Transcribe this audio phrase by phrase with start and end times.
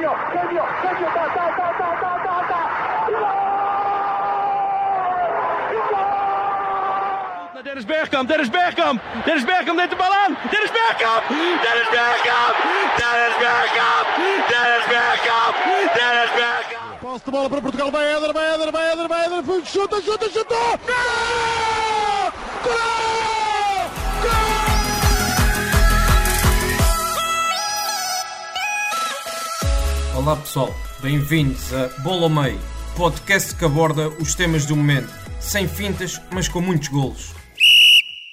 [0.00, 2.60] genio, genio, genio, ta, ta, ta, ta, ta, ta, ta.
[7.62, 10.36] Dennis Bergkamp, Dennis Bergkamp, Dennis Bergkamp neemt de bal aan.
[10.50, 11.28] Dennis Bergkamp,
[11.64, 12.56] Dennis Bergkamp,
[13.00, 14.06] Dennis Bergkamp,
[14.50, 15.54] Dennis Bergkamp,
[15.94, 17.00] Dennis Bergkamp.
[17.00, 20.28] Posse de bola para Portugal, vai Éder, vai Éder, vai Éder, vai Éder, chuta, chuta,
[20.30, 20.54] chuta!
[20.88, 22.32] Gol!
[22.64, 23.29] Gol!
[30.20, 30.68] Olá pessoal,
[31.00, 32.60] bem-vindos a Bola ao Meio,
[32.94, 35.08] podcast que aborda os temas do momento,
[35.40, 37.32] sem fintas, mas com muitos golos.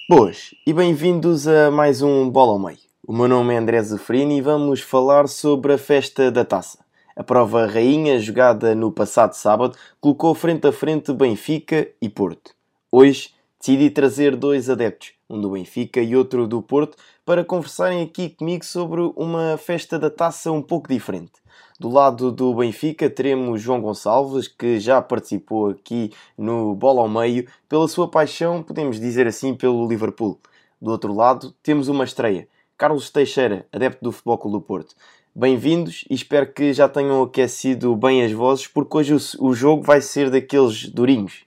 [0.06, 2.76] Boas e bem-vindos a mais um Bola ao Meio.
[3.06, 6.78] O meu nome é André Zefrini e vamos falar sobre a festa da taça.
[7.16, 12.50] A prova rainha, jogada no passado sábado, colocou frente a frente Benfica e Porto.
[12.92, 18.28] Hoje decidi trazer dois adeptos, um do Benfica e outro do Porto, para conversarem aqui
[18.28, 21.32] comigo sobre uma festa da taça um pouco diferente.
[21.80, 27.46] Do lado do Benfica teremos João Gonçalves, que já participou aqui no Bola ao Meio,
[27.68, 30.40] pela sua paixão, podemos dizer assim, pelo Liverpool.
[30.82, 34.96] Do outro lado temos uma estreia, Carlos Teixeira, adepto do Futebol Clube do Porto.
[35.32, 39.84] Bem-vindos e espero que já tenham aquecido bem as vozes, porque hoje o, o jogo
[39.84, 41.44] vai ser daqueles durinhos.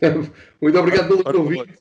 [0.62, 1.74] Muito obrigado pelo convite.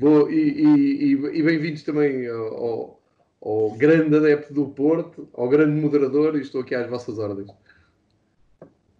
[0.00, 2.98] Bom, e, e, e bem-vindos também ao,
[3.44, 7.50] ao, grande adepto do Porto, ao grande moderador, e estou aqui às vossas ordens.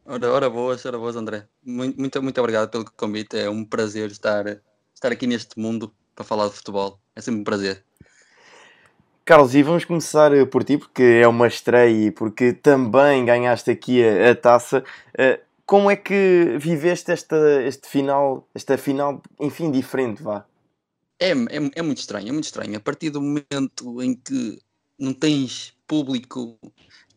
[0.07, 1.47] Ora, ora boas, ora boas, André.
[1.65, 3.39] Muito, muito, muito obrigado pelo convite.
[3.39, 4.61] É um prazer estar,
[4.95, 6.99] estar aqui neste mundo para falar de futebol.
[7.17, 7.83] É sempre um prazer.
[9.25, 14.05] Carlos, e vamos começar por ti, porque é uma estreia e porque também ganhaste aqui
[14.05, 14.85] a, a taça.
[15.15, 20.45] Uh, como é que viveste esta, este final, esta final, enfim, diferente, vá?
[21.21, 22.77] É, é, é muito estranho, é muito estranho.
[22.77, 24.59] A partir do momento em que
[24.99, 26.59] não tens público,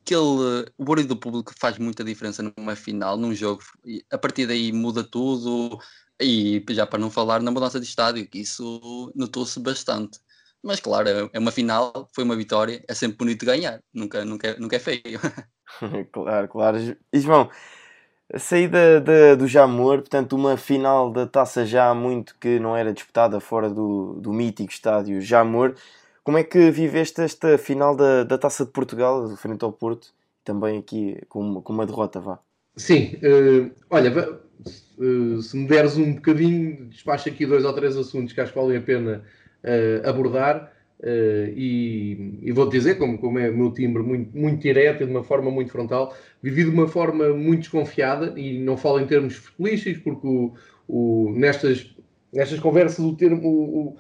[0.02, 3.62] aquele, o barulho do público faz muita diferença numa final, num jogo.
[4.12, 5.80] A partir daí muda tudo,
[6.22, 10.20] e já para não falar na mudança de estádio, que isso notou-se bastante.
[10.64, 14.76] Mas claro, é uma final, foi uma vitória, é sempre bonito ganhar, nunca, nunca, nunca
[14.76, 15.02] é feio.
[16.12, 16.78] claro, claro.
[17.14, 17.50] E João,
[18.36, 22.94] saída de, do Jamor, portanto, uma final da taça já há muito que não era
[22.94, 25.76] disputada fora do, do mítico estádio Jamor.
[26.24, 30.10] Como é que viveste esta final da, da taça de Portugal, frente ao Porto,
[30.44, 32.40] também aqui com uma, com uma derrota, vá?
[32.76, 34.40] Sim, uh, olha,
[34.98, 38.60] uh, se me deres um bocadinho, despacho aqui dois ou três assuntos que acho que
[38.60, 39.24] valem a pena
[39.64, 40.72] uh, abordar.
[41.00, 45.06] Uh, e, e vou-te dizer, como, como é o meu timbre muito, muito direto e
[45.06, 49.06] de uma forma muito frontal, vivi de uma forma muito desconfiada e não falo em
[49.06, 50.54] termos futebolísticos, porque o,
[50.88, 51.96] o, nestas,
[52.34, 53.98] nestas conversas o termo, o,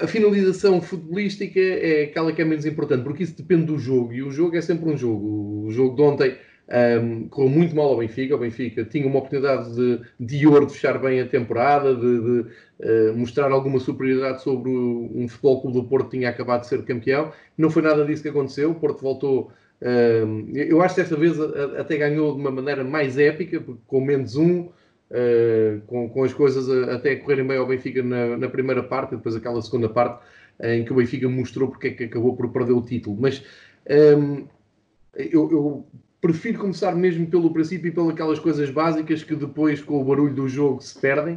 [0.00, 4.22] a finalização futebolística é aquela que é menos importante, porque isso depende do jogo e
[4.22, 5.64] o jogo é sempre um jogo.
[5.66, 6.36] O jogo de ontem
[6.68, 8.34] um, correu muito mal ao Benfica.
[8.34, 12.40] O Benfica tinha uma oportunidade de, de ouro de fechar bem a temporada, de, de
[12.40, 16.68] uh, mostrar alguma superioridade sobre o, um futebol clube do Porto que tinha acabado de
[16.68, 17.32] ser campeão.
[17.58, 18.70] Não foi nada disso que aconteceu.
[18.70, 19.50] O Porto voltou.
[19.82, 24.36] Um, eu acho que desta vez até ganhou de uma maneira mais épica, com menos
[24.36, 29.14] um, uh, com, com, as coisas até correrem bem ao Benfica na, na primeira parte,
[29.14, 30.24] e depois aquela segunda parte
[30.62, 33.16] em que o Benfica mostrou porque é que acabou por perder o título.
[33.20, 33.42] Mas
[34.16, 34.46] um,
[35.16, 35.86] eu, eu,
[36.22, 40.48] prefiro começar mesmo pelo princípio e pelas coisas básicas que depois, com o barulho do
[40.48, 41.34] jogo, se perdem.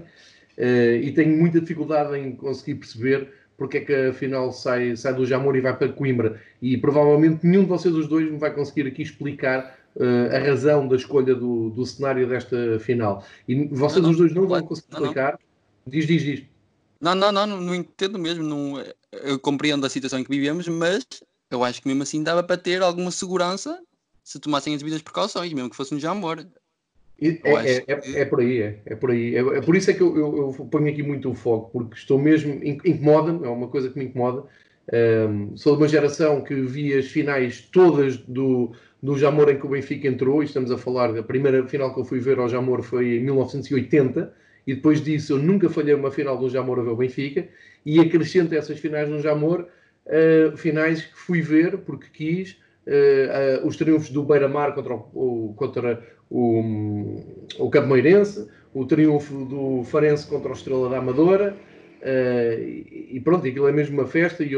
[0.57, 5.25] Uh, e tenho muita dificuldade em conseguir perceber porque é que afinal sai, sai do
[5.25, 6.39] Jamor e vai para Coimbra.
[6.61, 10.87] E provavelmente nenhum de vocês os dois me vai conseguir aqui explicar uh, a razão
[10.87, 13.25] da escolha do, do cenário desta final.
[13.47, 15.39] E vocês não, os dois não, não vão conseguir não, explicar.
[15.87, 16.43] Diz, diz, diz.
[17.01, 18.43] Não, não, não, não, entendo mesmo.
[18.43, 18.83] Não,
[19.23, 21.05] eu compreendo a situação em que vivemos, mas
[21.49, 23.79] eu acho que mesmo assim dava para ter alguma segurança
[24.25, 26.43] se tomassem as devidas precauções, mesmo que fosse no Jamor.
[27.21, 29.35] É, é, é, é, por aí, é, é por aí.
[29.35, 32.19] É, por isso é que eu, eu, eu, ponho aqui muito o foco, porque estou
[32.19, 34.43] mesmo, incomoda-me, é uma coisa que me incomoda.
[34.91, 38.71] Um, sou de uma geração que vi as finais todas do,
[39.01, 41.99] do Jamor em que o Benfica entrou, e estamos a falar, da primeira final que
[41.99, 44.33] eu fui ver ao Jamor foi em 1980,
[44.65, 47.47] e depois disso eu nunca falhei uma final do Jamor a ver o Benfica,
[47.85, 49.67] e acrescento essas finais no Jamor,
[50.07, 56.03] uh, finais que fui ver porque quis, uh, os triunfos do Beira-Mar contra, o, contra
[56.29, 57.21] o,
[57.59, 61.55] o Cadmeirense, o triunfo do Farense contra o Estrela da Amadora,
[62.01, 64.53] uh, e, pronto, aquilo é mesmo uma festa e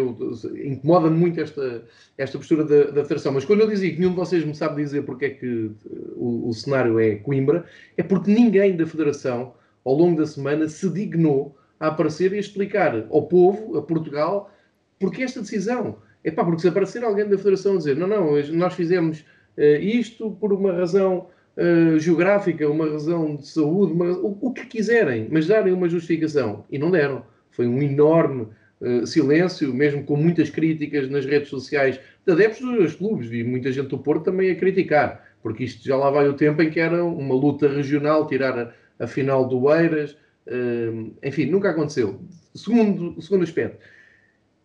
[0.65, 1.83] incomoda-me muito esta,
[2.17, 3.31] esta postura da, da Federação.
[3.33, 5.71] Mas quando eu dizia que nenhum de vocês me sabe dizer porque é que
[6.15, 7.65] o, o cenário é Coimbra,
[7.95, 9.53] é porque ninguém da Federação,
[9.83, 14.51] ao longo da semana, se dignou a aparecer e a explicar ao povo, a Portugal,
[14.99, 15.97] porque esta decisão.
[16.27, 19.23] É pá, porque se aparecer alguém da Federação a dizer não, não, nós fizemos
[19.57, 21.27] Uh, isto por uma razão
[21.57, 26.63] uh, geográfica, uma razão de saúde, uma, o, o, que quiserem, mas darem uma justificação.
[26.69, 27.25] E não deram.
[27.49, 32.93] Foi um enorme uh, silêncio, mesmo com muitas críticas nas redes sociais de adeptos dos
[32.93, 36.35] clubes, e muita gente do Porto também a criticar, porque isto já lá vai o
[36.35, 40.15] tempo em que era uma luta regional, tirar a, a final do Eiras,
[41.23, 42.21] enfim, nunca aconteceu.
[42.53, 43.79] Segundo, segundo aspecto,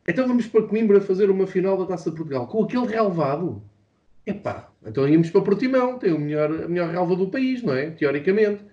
[0.07, 3.63] então vamos para Coimbra fazer uma final da Taça de Portugal com aquele relevado.
[4.27, 7.91] Epá, então íamos para Portimão, tem o melhor, a melhor relva do país, não é?
[7.91, 8.65] Teoricamente.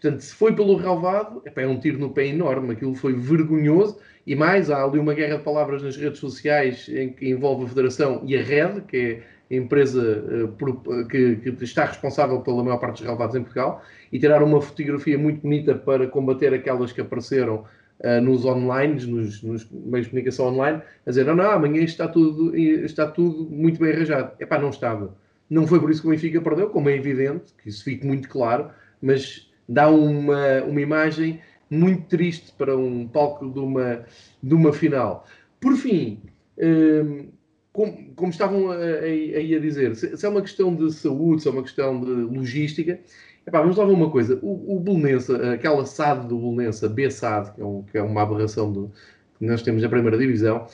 [0.00, 3.98] Portanto, se foi pelo relvado, epá, é um tiro no pé enorme, aquilo foi vergonhoso.
[4.26, 7.68] E mais, há ali uma guerra de palavras nas redes sociais em que envolve a
[7.68, 8.96] Federação e a Red, que
[9.50, 13.82] é a empresa uh, que, que, está responsável pela maior parte dos relvados em Portugal,
[14.12, 17.64] e tiraram uma fotografia muito bonita para combater aquelas que apareceram
[18.00, 22.08] uh, nos online, nos, nos, meios de comunicação online, a dizer, não, não, amanhã está
[22.08, 24.32] tudo, está tudo muito bem arranjado.
[24.40, 25.16] Epá, não estava.
[25.48, 28.28] Não foi por isso que o Benfica perdeu, como é evidente, que isso fique muito
[28.28, 28.70] claro,
[29.02, 34.04] mas dá uma, uma imagem muito triste para um palco de uma,
[34.42, 35.26] de uma final.
[35.60, 36.20] Por fim,
[36.58, 37.28] um,
[37.72, 41.48] como, como, estavam aí a, a, dizer, se, se, é uma questão de saúde, se
[41.48, 42.98] é uma questão de logística,
[43.50, 44.38] Epá, vamos lá ver uma coisa.
[44.42, 48.22] O, o Bolonense, aquela SAD do Bolonense, a B-SAD, que, é um, que é uma
[48.22, 48.92] aberração do,
[49.36, 50.66] que nós temos na primeira divisão,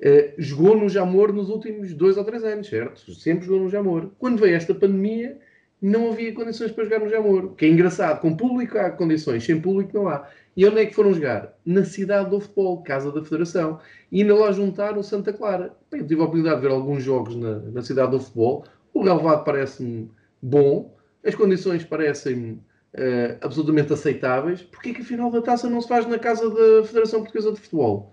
[0.00, 3.14] uh, jogou no Jamor nos últimos dois ou três anos, certo?
[3.14, 4.10] Sempre jogou no Jamor.
[4.18, 5.38] Quando veio esta pandemia,
[5.80, 7.54] não havia condições para jogar no Jamor.
[7.54, 8.20] Que é engraçado.
[8.20, 10.28] Com público há condições, sem público não há.
[10.56, 11.56] E onde é que foram jogar?
[11.64, 13.78] Na cidade do futebol, casa da Federação.
[14.10, 15.72] E ainda lá juntaram Santa Clara.
[15.88, 18.64] Bem, eu tive a oportunidade de ver alguns jogos na, na cidade do futebol.
[18.92, 20.10] O relevado parece-me
[20.42, 20.92] bom
[21.24, 24.62] as condições parecem-me uh, absolutamente aceitáveis.
[24.62, 27.60] Porquê que a final da taça não se faz na casa da Federação Portuguesa de
[27.60, 28.12] Futebol?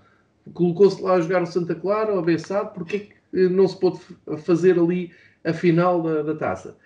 [0.54, 3.80] Colocou-se lá a jogar o Santa Clara ou a Bessade, porquê que eh, não se
[3.80, 4.00] pôde
[4.40, 5.12] fazer ali
[5.44, 6.78] a final da, da taça?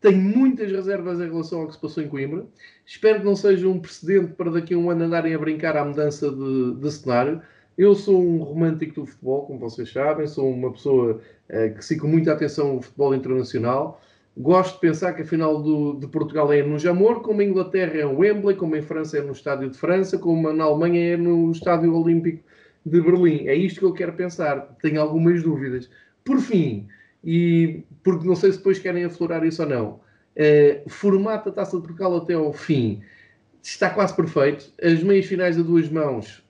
[0.00, 2.46] Tenho muitas reservas em relação ao que se passou em Coimbra.
[2.86, 5.84] Espero que não seja um precedente para daqui a um ano andarem a brincar à
[5.84, 7.42] mudança de, de cenário.
[7.76, 12.06] Eu sou um romântico do futebol, como vocês sabem, sou uma pessoa uh, que sigo
[12.06, 14.00] muita atenção ao futebol internacional.
[14.40, 17.98] Gosto de pensar que a final do, de Portugal é no Jamor, como a Inglaterra
[17.98, 21.16] é no Wembley, como em França é no Estádio de França, como na Alemanha é
[21.16, 22.44] no Estádio Olímpico
[22.86, 23.48] de Berlim.
[23.48, 24.76] É isto que eu quero pensar.
[24.80, 25.90] Tenho algumas dúvidas.
[26.24, 26.86] Por fim,
[27.24, 31.76] e porque não sei se depois querem aflorar isso ou não, uh, formato da Taça
[31.76, 33.02] de Portugal até ao fim
[33.60, 34.72] está quase perfeito.
[34.80, 36.44] As meias finais a duas mãos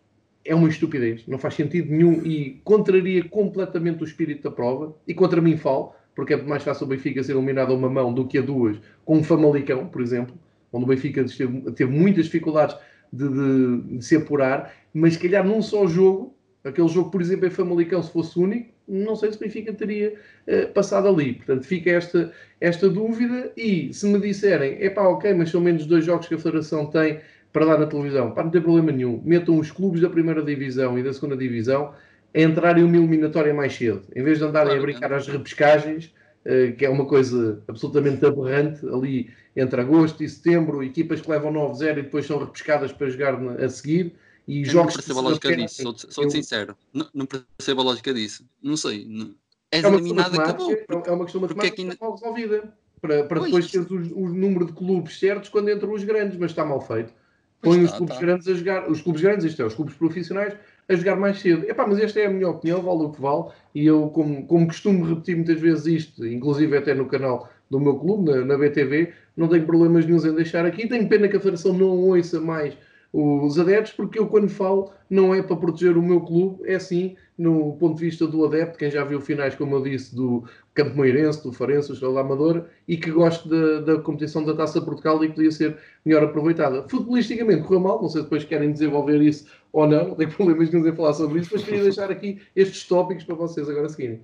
[0.45, 4.95] é uma estupidez, não faz sentido nenhum e contraria completamente o espírito da prova.
[5.07, 8.13] E contra mim falo porque é mais fácil o Benfica ser eliminado a uma mão
[8.13, 10.37] do que a duas, com um Famalicão, por exemplo,
[10.73, 12.77] onde o Benfica teve, teve muitas dificuldades
[13.13, 16.35] de, de, de, se apurar, mas se calhar num só jogo,
[16.65, 20.15] aquele jogo, por exemplo, em Famalicão, se fosse único, não sei se o Benfica teria
[20.49, 21.35] uh, passado ali.
[21.35, 25.87] Portanto, fica esta, esta dúvida e se me disserem, é pá, ok, mas são menos
[25.87, 27.21] dois jogos que a Federação tem
[27.53, 29.23] para dar na televisão, pá, não tem problema nenhum.
[29.25, 31.95] Metam os clubes da primeira divisão e da segunda divisão
[32.39, 36.15] a entrarem uma eliminatória mais cedo, em vez de andarem a brincar às repescagens,
[36.47, 41.53] uh, que é uma coisa absolutamente aberrante, ali entre agosto e setembro, equipas que levam
[41.53, 44.15] 9-0 e depois são repescadas para jogar a seguir.
[44.47, 46.31] E eu jogos não percebo a lógica disso, sou, sou eu...
[46.31, 46.77] sincero.
[46.95, 48.49] Não, não, percebo a lógica disso.
[48.63, 49.05] Não sei.
[49.05, 49.35] Não...
[49.71, 50.73] És é eliminado acabou.
[50.73, 51.93] É uma questão matemática que é que...
[51.93, 52.73] está mal resolvida.
[53.01, 56.51] Para, para depois teres o, o, número de clubes certos quando entram os grandes, mas
[56.51, 57.13] está mal feito.
[57.61, 58.21] Põe os clubes tá.
[58.21, 60.55] grandes a jogar, os clubes grandes, isto é, os clubes profissionais,
[60.89, 61.69] a jogar mais cedo.
[61.69, 64.67] Epá, mas esta é a minha opinião, vale o que vale, e eu, como, como
[64.67, 69.13] costumo repetir muitas vezes isto, inclusive até no canal do meu clube, na, na BTV,
[69.37, 70.89] não tenho problemas nenhum em deixar aqui.
[70.89, 72.77] Tenho pena que a Federação não ouça mais
[73.13, 77.17] os adeptos, porque eu quando falo não é para proteger o meu clube, é sim
[77.37, 80.45] no ponto de vista do adepto, quem já viu finais, como eu disse, do
[80.79, 84.81] Campo Moirense, do Farense, do da Amadora, e que gosto da, da competição da Taça
[84.81, 86.89] Portugal e podia ser melhor aproveitada.
[86.89, 90.73] Futbolisticamente correu mal, não sei se depois querem desenvolver isso ou não, não tenho problemas
[90.73, 94.21] em falar sobre isso, mas queria deixar aqui estes tópicos para vocês agora seguirem.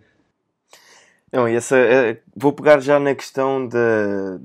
[1.33, 3.77] Não, essa, é, vou pegar já na questão de,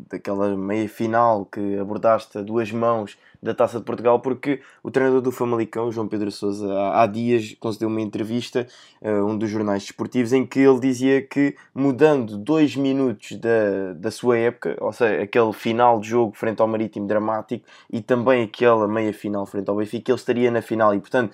[0.09, 5.21] daquela meia final que abordaste a duas mãos da Taça de Portugal, porque o treinador
[5.21, 8.67] do Famalicão, João Pedro Sousa, há, há dias concedeu uma entrevista
[9.03, 13.93] a uh, um dos jornais desportivos em que ele dizia que mudando dois minutos da,
[13.95, 18.43] da sua época, ou seja, aquele final de jogo frente ao Marítimo dramático e também
[18.43, 20.93] aquela meia final frente ao Benfica, ele estaria na final.
[20.93, 21.33] E portanto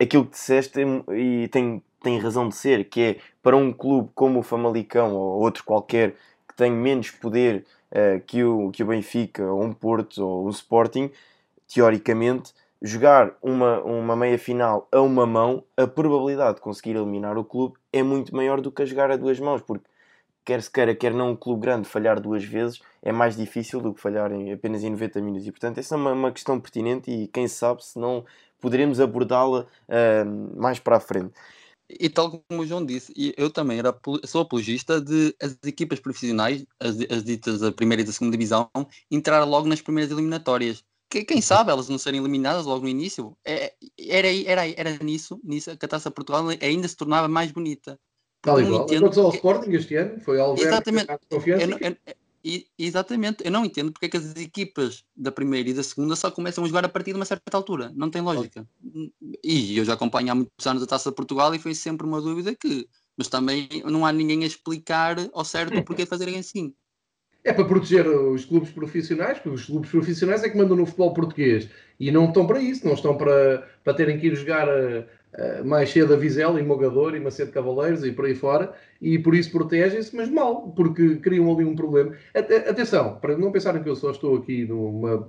[0.00, 0.80] aquilo que disseste
[1.12, 5.40] e tem tem razão de ser, que é para um clube como o Famalicão ou
[5.40, 6.14] outro qualquer
[6.46, 10.50] que tem menos poder uh, que, o, que o Benfica, ou um Porto ou um
[10.50, 11.10] Sporting,
[11.66, 17.44] teoricamente, jogar uma, uma meia final a uma mão, a probabilidade de conseguir eliminar o
[17.44, 19.84] clube é muito maior do que a jogar a duas mãos, porque
[20.44, 23.92] quer se queira, quer não um clube grande, falhar duas vezes é mais difícil do
[23.92, 25.46] que falhar em, apenas em 90 minutos.
[25.46, 28.24] E portanto, essa é uma, uma questão pertinente e quem sabe se não
[28.60, 31.32] poderemos abordá-la uh, mais para a frente.
[31.88, 36.66] E tal como o João disse, eu também era, sou apologista de as equipas profissionais,
[36.78, 38.68] as, as ditas da primeira e da segunda divisão,
[39.10, 40.84] entrar logo nas primeiras eliminatórias.
[41.10, 43.34] Que, quem sabe elas não serem eliminadas logo no início?
[43.42, 47.98] É, era, era, era nisso, nisso que a Taça Portugal ainda se tornava mais bonita.
[48.42, 48.82] Tal igual.
[48.82, 51.18] Aconteceu ao Sporting este ano, foi ao Alberto Exatamente.
[51.30, 51.64] Confiança.
[51.64, 51.96] Eu, eu,
[52.44, 56.14] e, exatamente, eu não entendo porque é que as equipas da primeira e da segunda
[56.14, 57.92] só começam a jogar a partir de uma certa altura.
[57.94, 58.66] Não tem lógica.
[59.42, 62.20] E eu já acompanho há muitos anos a Taça de Portugal e foi sempre uma
[62.20, 62.88] dúvida que.
[63.16, 66.72] Mas também não há ninguém a explicar ao certo o porquê de fazerem assim.
[67.42, 71.14] É para proteger os clubes profissionais, porque os clubes profissionais é que mandam no futebol
[71.14, 71.68] português
[71.98, 75.17] e não estão para isso, não estão para, para terem que ir jogar a, a
[75.64, 79.34] mais cedo a Vizela e Mogador e Macedo Cavaleiros e por aí fora, e por
[79.34, 82.12] isso protegem-se, mas mal, porque criam ali um problema.
[82.34, 85.28] Atenção, para não pensarem que eu só estou aqui numa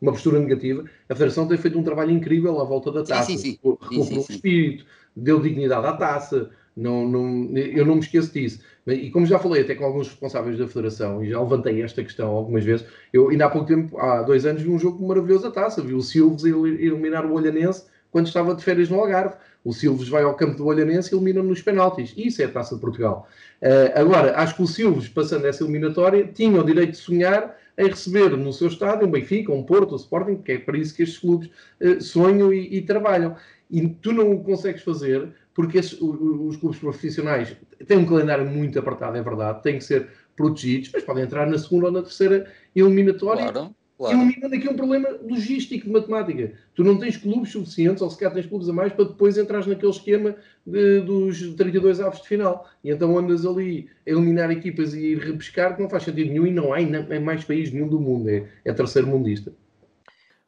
[0.00, 3.38] uma postura negativa, a Federação tem feito um trabalho incrível à volta da taça, sim,
[3.38, 3.58] sim, sim.
[3.62, 8.60] recuperou o espírito, deu dignidade à taça, não, não, eu não me esqueço disso.
[8.86, 12.28] E como já falei até com alguns responsáveis da Federação, e já levantei esta questão
[12.28, 15.50] algumas vezes, eu ainda há pouco tempo, há dois anos, vi um jogo maravilhoso da
[15.50, 15.82] taça.
[15.82, 17.84] Vi o Silves eliminar o Olhanense
[18.16, 19.34] quando estava de férias no Algarve.
[19.62, 22.14] O Silves vai ao campo do Olhanense e elimina nos penaltis.
[22.16, 23.28] Isso é a taça de Portugal.
[23.60, 27.88] Uh, agora, acho que o Silves, passando essa eliminatória, tinha o direito de sonhar em
[27.88, 31.02] receber no seu estádio um Benfica, um Porto, um Sporting, que é para isso que
[31.02, 33.36] estes clubes uh, sonham e, e trabalham.
[33.70, 37.54] E tu não o consegues fazer porque esses, os, os, clubes profissionais
[37.86, 41.58] têm um calendário muito apertado, é verdade, têm que ser protegidos, mas podem entrar na
[41.58, 43.52] segunda ou na terceira eliminatória.
[43.52, 44.16] Claro, claro.
[44.16, 46.52] Eliminando aqui um problema logístico de matemática.
[46.74, 49.90] Tu não tens clubes suficientes, ou sequer tens clubes a mais, para depois entrar naquele
[49.90, 50.36] esquema
[50.66, 52.68] de, dos 32 aves de final.
[52.82, 56.46] E então andas ali a eliminar equipas e ir repescar, que não faz sentido nenhum
[56.46, 58.28] e não há em mais país nenhum do mundo.
[58.28, 59.52] É, é terceiro mundista.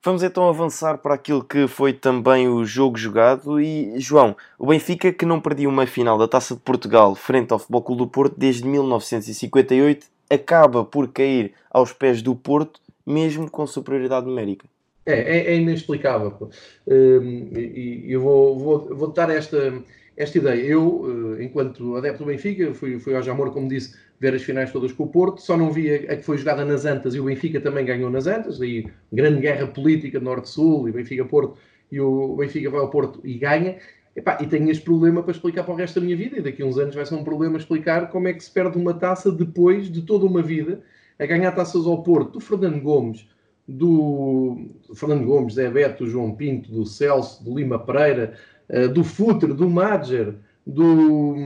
[0.00, 3.60] Vamos então avançar para aquilo que foi também o jogo jogado.
[3.60, 7.58] E, João, o Benfica, que não perdia uma final da Taça de Portugal frente ao
[7.58, 13.66] Futebol Clube do Porto desde 1958, acaba por cair aos pés do Porto, mesmo com
[13.66, 14.66] superioridade numérica.
[15.06, 16.50] É, é, é inexplicável.
[16.86, 19.82] Hum, e eu vou, vou, vou dar esta,
[20.14, 20.62] esta ideia.
[20.62, 24.70] Eu, eh, enquanto adepto do Benfica, fui, fui ao Jamor, como disse, ver as finais
[24.70, 27.24] todas com o Porto, só não vi a, que foi jogada nas Antas e o
[27.24, 31.56] Benfica também ganhou nas Antas, aí grande guerra política Norte-Sul e Benfica-Porto,
[31.90, 33.78] e o Benfica vai ao Porto e ganha.
[34.14, 36.60] Epá, e tenho este problema para explicar para o resto da minha vida, e daqui
[36.60, 39.30] a uns anos vai ser um problema explicar como é que se perde uma taça
[39.30, 40.82] depois de toda uma vida
[41.18, 43.26] a ganhar taças ao Porto, do Fernando Gomes,
[43.66, 48.34] do Fernando Gomes, Zé Beto, João Pinto, do Celso, do Lima Pereira,
[48.68, 51.36] eh, do Futre, do Madger, do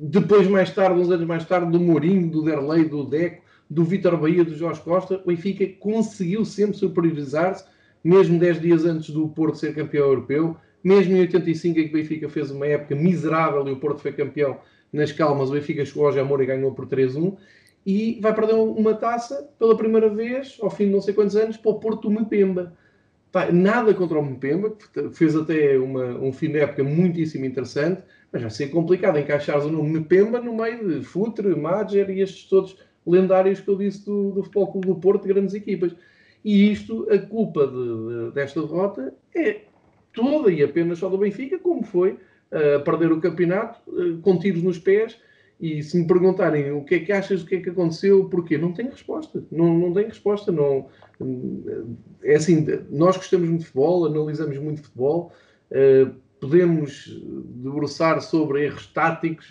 [0.00, 4.16] depois, mais tarde, uns anos mais tarde, do Mourinho, do Derlei, do Deco, do Vitor
[4.16, 7.64] Bahia, do Jorge Costa, o Benfica conseguiu sempre superiorizar-se,
[8.02, 11.92] mesmo 10 dias antes do Porto ser campeão europeu, mesmo em 85 em que o
[11.98, 14.58] Benfica fez uma época miserável e o Porto foi campeão
[14.92, 17.36] nas calmas, o Benfica chegou ao Jamor e ganhou por 3-1,
[17.88, 21.56] e vai perder uma taça pela primeira vez, ao fim de não sei quantos anos,
[21.56, 22.76] para o Porto do Mpemba.
[23.50, 28.42] nada contra o Mpemba, que fez até uma, um fim de época muitíssimo interessante, mas
[28.42, 32.76] vai ser complicado encaixar o nome Pemba no meio de Futre, Madger e estes todos
[33.06, 35.96] lendários que eu disse do, do Futebol Clube do Porto, de grandes equipas.
[36.44, 39.62] E isto, a culpa de, de, desta derrota é
[40.12, 42.10] toda e apenas só do Benfica, como foi
[42.52, 45.18] uh, perder o campeonato uh, com tiros nos pés.
[45.60, 48.56] E se me perguntarem o que é que achas, o que é que aconteceu, porquê?
[48.56, 49.42] Não tenho resposta.
[49.50, 50.52] Não, não tenho resposta.
[50.52, 50.86] Não,
[52.22, 55.32] é assim, nós gostamos muito de futebol, analisamos muito futebol.
[55.70, 57.20] Uh, podemos
[57.56, 59.50] debruçar sobre erros táticos.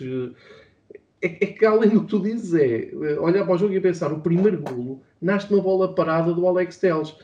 [1.20, 4.12] É, é, que além do que tu dizes é olhar para o jogo e pensar
[4.12, 7.14] o primeiro golo nasce uma bola parada do Alex Teles.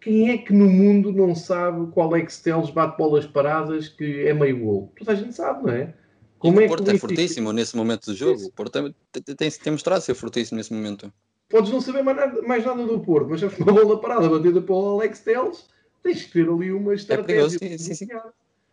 [0.00, 4.26] Quem é que no mundo não sabe que o Alex Teles bate bolas paradas que
[4.26, 4.92] é meio golo?
[4.98, 5.94] Toda a gente sabe, não é?
[6.44, 8.44] Como é o Porto é fortíssimo nesse momento do jogo.
[8.44, 11.10] O Porto tem, tem, tem mostrado ser fortíssimo nesse momento.
[11.48, 14.60] Podes não saber mais nada, mais nada do Porto, mas se uma bola parada batida
[14.60, 15.64] para o Alex Teles,
[16.02, 17.56] tens que ter ali uma estratégia.
[17.56, 18.08] É perigoso, sim, sim, sim.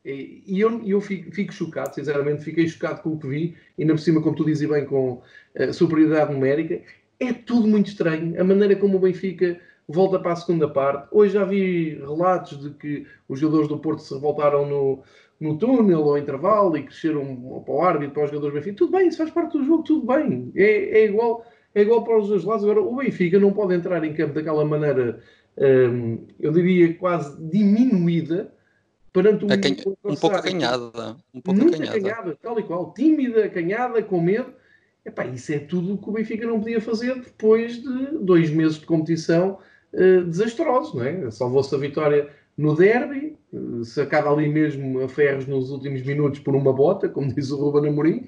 [0.03, 4.01] E eu, eu fico, fico, chocado, sinceramente, fiquei chocado com o que vi, ainda por
[4.01, 5.21] cima, como tu dizes bem, com
[5.55, 6.81] uh, superioridade numérica.
[7.21, 8.39] É tudo muito estranho.
[8.41, 11.07] A maneira como o Benfica volta para a segunda parte.
[11.11, 15.03] Hoje já vi relatos de que os jogadores do Porto se revoltaram no,
[15.41, 18.77] no túnel ao intervalo e cresceram para o árbitro, para os jogadores do Benfica.
[18.77, 20.51] Tudo bem, isso faz parte do jogo, tudo bem.
[20.55, 21.43] É, é igual,
[21.73, 22.63] é igual para os dois lados.
[22.63, 25.19] Agora, o Benfica não pode entrar em campo daquela maneira,
[25.57, 28.53] um, eu diria, quase diminuída
[29.11, 31.17] perante um, um, um pouco acanhada.
[31.33, 31.97] Um pouco muito acanhada.
[31.97, 34.53] acanhada, tal e qual, tímida, acanhada, com medo.
[35.03, 38.85] Epá, isso é tudo que o Benfica não podia fazer depois de dois meses de
[38.85, 39.57] competição
[39.93, 41.31] uh, desastrosos, não é?
[41.31, 42.29] Salvou-se a vitória
[42.61, 47.33] no derby, uh, sacada ali mesmo a ferros nos últimos minutos por uma bota, como
[47.33, 48.25] diz o Ruben Amorim.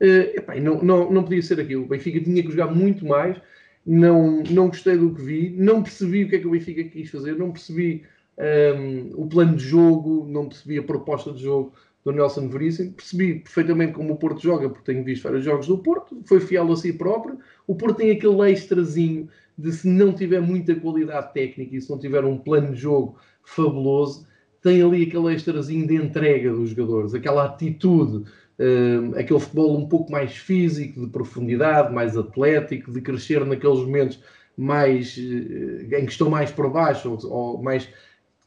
[0.00, 1.84] Uh, epá, não, não, não podia ser aquilo.
[1.84, 3.36] O Benfica tinha que jogar muito mais.
[3.84, 7.10] Não, não gostei do que vi, não percebi o que é que o Benfica quis
[7.10, 8.04] fazer, não percebi
[8.38, 11.72] um, ehm, o plano de jogo, não percebi a proposta de jogo
[12.04, 12.92] do Nelson Veríssimo.
[12.92, 16.70] Percebi perfeitamente como o Porto joga, porque tenho visto vários jogos do Porto, foi fiel
[16.70, 17.38] a si próprio.
[17.66, 21.98] O Porto tem aquele extrazinho de se não tiver muita qualidade técnica e se não
[21.98, 24.26] tiver um plano de jogo fabuloso,
[24.62, 28.18] tem ali aquele extrazinho de entrega dos jogadores, aquela atitude,
[28.58, 34.20] uh, aquele futebol um pouco mais físico, de profundidade, mais atlético, de crescer naqueles momentos
[34.56, 37.88] mais uh, em que estão mais por baixo ou, ou mais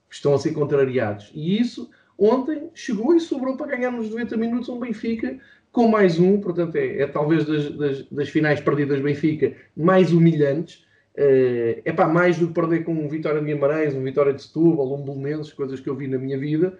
[0.09, 1.31] estão a ser contrariados.
[1.33, 5.37] E isso ontem chegou e sobrou para ganhar nos 90 minutos um Benfica
[5.71, 10.84] com mais um, portanto é, é talvez das, das, das, finais perdidas Benfica mais humilhantes,
[11.17, 14.43] é uh, para mais do que perder com um Vitória de Guimarães, um Vitória de
[14.43, 16.77] Setúbal, um Belenenses, coisas que eu vi na minha vida,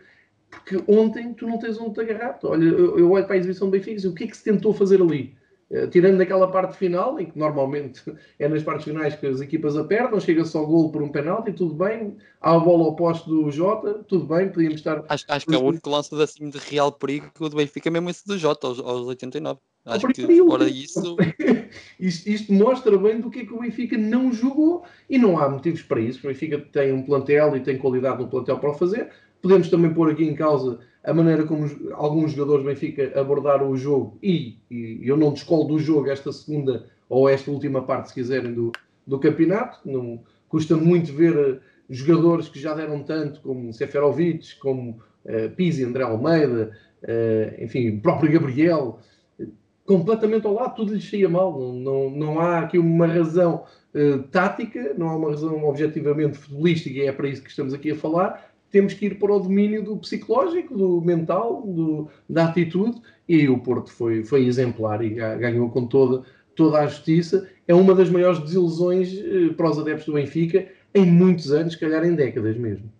[0.49, 2.39] porque ontem tu não tens onde te agarrar.
[2.43, 4.43] Olha, eu, eu olho para a exibição do Benfica e o que é que se
[4.43, 5.35] tentou fazer ali?
[5.71, 8.01] Eh, tirando daquela parte final, em que normalmente
[8.37, 11.73] é nas partes finais que as equipas apertam, chega-se ao golo por um penalti, tudo
[11.73, 15.03] bem, há a bola oposta do Jota, tudo bem, podíamos estar.
[15.09, 18.25] Acho, acho que é o único lance assim, de real perigo do Benfica, mesmo esse
[18.27, 19.59] do Jota, aos, aos 89.
[19.85, 21.15] Acho que fora isso.
[21.99, 25.47] isto, isto, mostra bem do que é que o Benfica não jogou e não há
[25.49, 26.19] motivos para isso.
[26.19, 29.09] O Benfica tem um plantel e tem qualidade no plantel para o fazer.
[29.41, 33.77] Podemos também pôr aqui em causa a maneira como alguns jogadores do Benfica abordaram o
[33.77, 38.15] jogo e, e, eu não descolo do jogo esta segunda ou esta última parte, se
[38.15, 38.71] quiserem, do,
[39.05, 39.79] do campeonato.
[39.85, 40.19] Não,
[40.49, 46.03] custa muito ver eh, jogadores que já deram tanto, como Seferovic, como uh, Pizzi, André
[46.03, 46.71] Almeida,
[47.03, 48.99] uh, enfim, o próprio Gabriel,
[49.85, 51.57] completamente ao lado, tudo lhes saía mal.
[51.59, 56.97] Não, não, não há aqui uma razão uh, tática, não há uma razão objetivamente futebolística,
[56.97, 59.83] e é para isso que estamos aqui a falar, temos que ir para o domínio
[59.83, 65.69] do psicológico, do mental, do, da atitude, e o Porto foi, foi exemplar e ganhou
[65.69, 66.23] com toda,
[66.55, 67.49] toda a justiça.
[67.67, 71.79] É uma das maiores desilusões eh, para os adeptos do Benfica em muitos anos, se
[71.79, 72.91] calhar em décadas mesmo.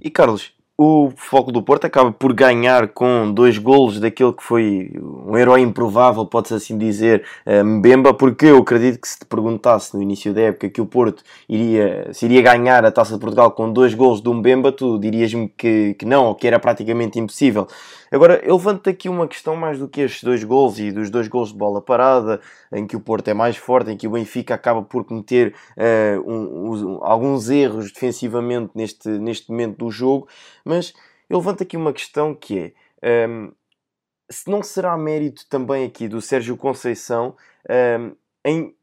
[0.00, 4.90] E Carlos, o Foco do Porto acaba por ganhar com dois golos daquele que foi
[5.00, 9.94] um herói improvável, pode-se assim dizer, eh, Mbemba, porque eu acredito que se te perguntasse
[9.94, 13.50] no início da época que o Porto iria, se iria ganhar a Taça de Portugal
[13.52, 17.68] com dois golos do Mbemba, tu dirias-me que, que não, ou que era praticamente impossível.
[18.12, 21.28] Agora, eu levanto aqui uma questão mais do que estes dois gols e dos dois
[21.28, 24.54] gols de bola parada, em que o Porto é mais forte, em que o Benfica
[24.54, 30.28] acaba por cometer uh, um, um, alguns erros defensivamente neste, neste momento do jogo,
[30.64, 30.94] mas
[31.28, 33.26] eu levanto aqui uma questão que é.
[33.28, 33.52] Um,
[34.30, 37.36] se não será mérito também aqui do Sérgio Conceição
[37.68, 38.74] um, em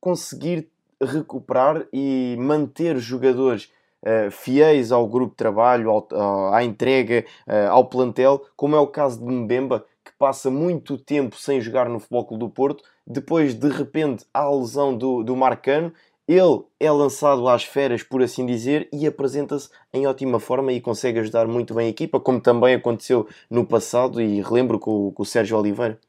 [0.00, 0.68] conseguir
[1.00, 3.70] recuperar e manter jogadores
[4.02, 8.86] uh, fiéis ao grupo de trabalho, ao, à entrega, uh, ao plantel, como é o
[8.86, 13.54] caso de Mbemba, que passa muito tempo sem jogar no Futebol Clube do Porto, depois
[13.54, 15.92] de repente há a lesão do, do Marcano,
[16.28, 21.20] ele é lançado às feras, por assim dizer, e apresenta-se em ótima forma e consegue
[21.20, 25.26] ajudar muito bem a equipa, como também aconteceu no passado, e relembro com, com o
[25.26, 26.00] Sérgio Oliveira.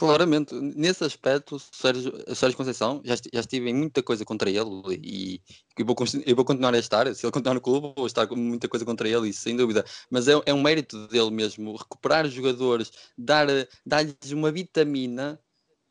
[0.00, 5.42] Claramente, nesse aspecto, Sérgio, Sérgio Conceição, já, já estive em muita coisa contra ele e,
[5.78, 5.94] e vou,
[6.24, 7.14] eu vou continuar a estar.
[7.14, 9.84] Se ele continuar no clube, vou estar com muita coisa contra ele, isso sem dúvida.
[10.08, 15.38] Mas é, é um mérito dele mesmo recuperar jogadores, dar-lhes dar uma vitamina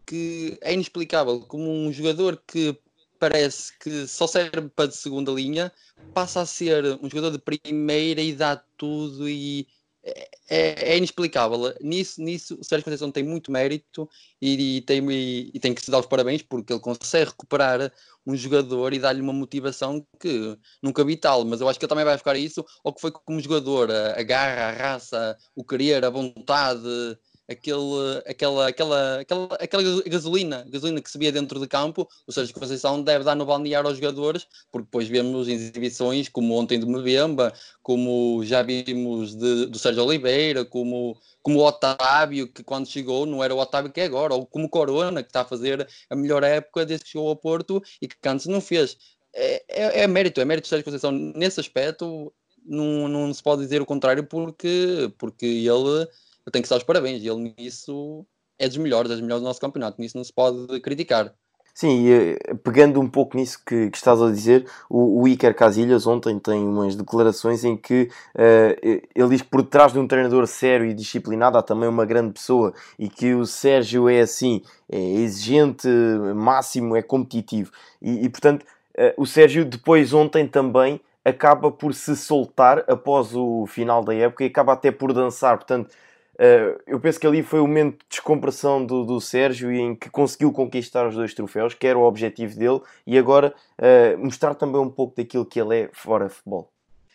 [0.07, 1.41] que é inexplicável.
[1.41, 2.75] Como um jogador que
[3.19, 5.71] parece que só serve para de segunda linha,
[6.13, 9.67] passa a ser um jogador de primeira e dá tudo e
[10.01, 11.75] é, é, é, inexplicável.
[11.81, 14.09] Nisso, nisso, o Sérgio Conceição tem muito mérito
[14.41, 17.91] e, e, tem, e, e, tem que se dar os parabéns porque ele consegue recuperar
[18.25, 21.43] um jogador e dar-lhe uma motivação que nunca vi tal.
[21.45, 24.19] Mas eu acho que ele também vai ficar isso ou que foi como jogador, a,
[24.19, 27.17] a garra, a raça, o querer, a vontade
[27.49, 32.59] aquele, aquela, aquela, aquela, aquela gasolina, gasolina que se via dentro de campo, seja, a
[32.59, 37.51] Conceição deve dar no balneário aos jogadores, porque depois vemos exibições como ontem de Mbemba,
[37.81, 43.43] como já vimos de, do Sérgio Oliveira, como, como o Otávio, que quando chegou não
[43.43, 46.15] era o Otávio que é agora, ou como o Corona, que está a fazer a
[46.15, 48.95] melhor época desde que chegou ao Porto e que antes não fez.
[49.33, 52.31] É, é, é mérito, é mérito do Sérgio Conceição nesse aspecto,
[52.63, 56.07] não, não se pode dizer o contrário, porque, porque ele
[56.49, 57.23] eu tenho que dar os parabéns.
[57.23, 58.25] E ele nisso
[58.57, 60.01] é dos melhores, é dos melhores do nosso campeonato.
[60.01, 61.33] Nisso não se pode criticar.
[61.73, 66.05] Sim, e, pegando um pouco nisso que, que estás a dizer, o, o, Iker Casillas
[66.05, 70.45] ontem tem umas declarações em que uh, ele diz que por detrás de um treinador
[70.45, 74.99] sério e disciplinado há também uma grande pessoa e que o Sérgio é assim, é
[74.99, 75.87] exigente,
[76.35, 77.71] máximo, é competitivo.
[78.01, 78.63] E, e portanto,
[78.97, 84.43] uh, o Sérgio depois ontem também acaba por se soltar após o final da época
[84.43, 85.57] e acaba até por dançar.
[85.57, 85.95] Portanto,
[86.39, 90.09] Uh, eu penso que ali foi o momento de descompressão do, do Sérgio em que
[90.09, 94.79] conseguiu conquistar os dois troféus, que era o objetivo dele, e agora uh, mostrar também
[94.79, 96.71] um pouco daquilo que ele é fora de futebol.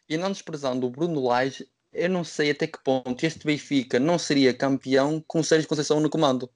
[0.06, 4.18] E não desprezando o Bruno Lage, eu não sei até que ponto este Benfica não
[4.18, 6.50] seria campeão com o Sérgio Conceição no comando.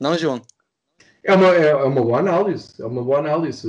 [0.00, 0.40] Não, João?
[1.22, 3.68] É uma, é, é uma boa análise, é uma boa análise.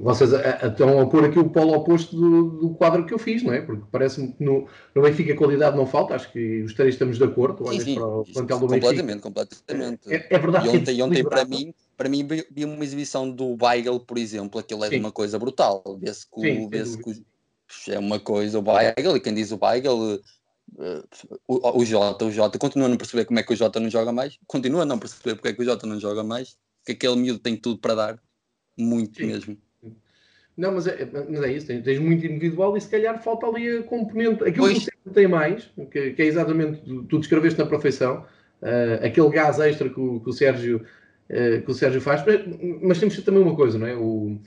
[0.00, 3.52] Vocês estão a pôr aqui o polo oposto do, do, quadro que eu fiz, não
[3.52, 3.60] é?
[3.60, 7.18] Porque parece-me que no, no Benfica a qualidade não falta, acho que os três estamos
[7.18, 7.64] de acordo.
[7.68, 10.00] Sim, sim, para o plantel do completamente, completamente.
[10.12, 10.66] É, é verdade.
[10.66, 14.84] E ontem, ontem para mim, para mim, vi uma exibição do Weigl, por exemplo, aquilo
[14.84, 14.98] é sim.
[14.98, 15.84] uma coisa brutal.
[16.00, 16.84] Vê-se que, vê
[17.84, 21.04] que é uma coisa, o Weigl, e quem diz o Weigl, uh,
[21.46, 23.88] o, o Jota, o Jota, continua a não perceber como é que o Jota não
[23.88, 26.92] joga mais, continua a não perceber porque é que o Jota não joga mais, que
[26.92, 28.22] aquele miúdo tem tudo para dar
[28.78, 29.26] muito Sim.
[29.26, 29.58] mesmo.
[30.58, 33.78] Não, mas é, mas é isso, tens, tens, muito individual e se calhar falta ali
[33.78, 34.86] a componente, aquilo pois.
[34.86, 38.24] que o tem mais, que, que, é exatamente, tu, descreveste na perfeição,
[38.60, 40.78] uh, aquele gás extra que o, que o Sérgio,
[41.30, 42.40] uh, que o Sérgio faz, mas,
[42.82, 43.94] mas temos também uma coisa, não é?
[43.94, 44.38] O, uh,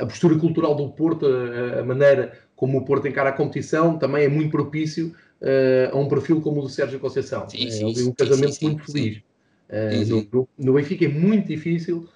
[0.00, 4.24] a postura cultural do Porto, a, a, maneira como o Porto encara a competição, também
[4.24, 5.14] é muito propício
[5.92, 7.46] a um perfil como o do Sérgio Conceição.
[7.50, 9.20] Sim, sim, é um casamento sim, muito feliz.
[10.32, 12.08] No, no Benfica é muito difícil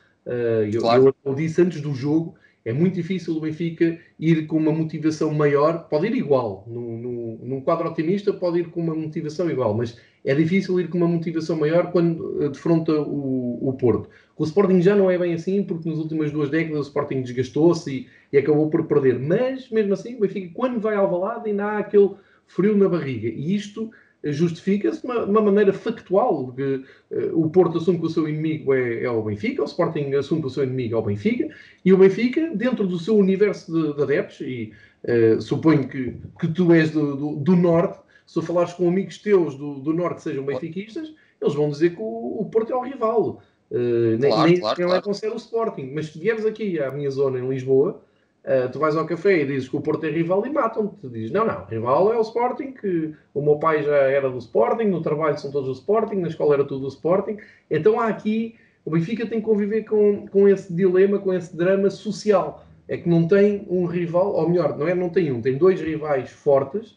[0.72, 1.14] eu, claro.
[1.24, 5.88] eu, disse antes do jogo, é muito difícil o Benfica ir com uma motivação maior,
[5.88, 9.98] pode ir igual, no, no, num quadro otimista pode ir com uma motivação igual, mas
[10.24, 14.10] é difícil ir com uma motivação maior quando uh, defronta o, o Porto.
[14.36, 17.90] O Sporting já não é bem assim, porque nas últimas duas décadas o Sporting desgastou-se
[17.90, 21.64] e, e, acabou por perder, mas mesmo assim o Benfica quando vai ao balado ainda
[21.64, 22.10] há aquele
[22.46, 23.90] frio na barriga, e isto
[24.24, 28.74] justifica-se de uma, uma, maneira factual, que uh, o Porto assume que o seu inimigo
[28.74, 31.48] é, é, o Benfica, o Sporting assume que o seu inimigo é o Benfica,
[31.84, 34.72] e o Benfica, dentro do seu universo de, de adeptos, e
[35.04, 39.54] uh, suponho que, que tu és do, do, do, Norte, se falares com amigos teus
[39.54, 43.40] do, do Norte sejam benfiquistas, eles vão dizer que o, o Porto é o rival.
[43.70, 45.18] Uh, claro, nem, claro, nem claro.
[45.22, 48.02] é o Sporting, mas se vieres aqui à minha zona em Lisboa,
[48.48, 50.96] Uh, tu vais ao café e dizes que o Porto é rival e matam-te.
[51.02, 54.38] Tu dizes, não, não, rival é o Sporting, que o meu pai já era do
[54.38, 57.36] Sporting, no trabalho são todos do Sporting, na escola era tudo do Sporting.
[57.70, 58.54] Então há aqui,
[58.86, 62.64] o Benfica tem que conviver com, com esse dilema, com esse drama social.
[62.88, 65.78] É que não tem um rival, ou melhor, não é não tem um, tem dois
[65.82, 66.92] rivais fortes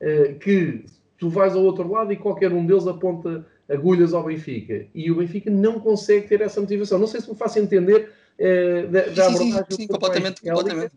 [0.00, 0.86] uh, que
[1.18, 4.86] tu vais ao outro lado e qualquer um deles aponta agulhas ao Benfica.
[4.94, 6.98] E o Benfica não consegue ter essa motivação.
[6.98, 9.64] Não sei se me faço entender uh, da, da sim, abordagem.
[9.70, 10.92] Sim, sim completamente, completamente.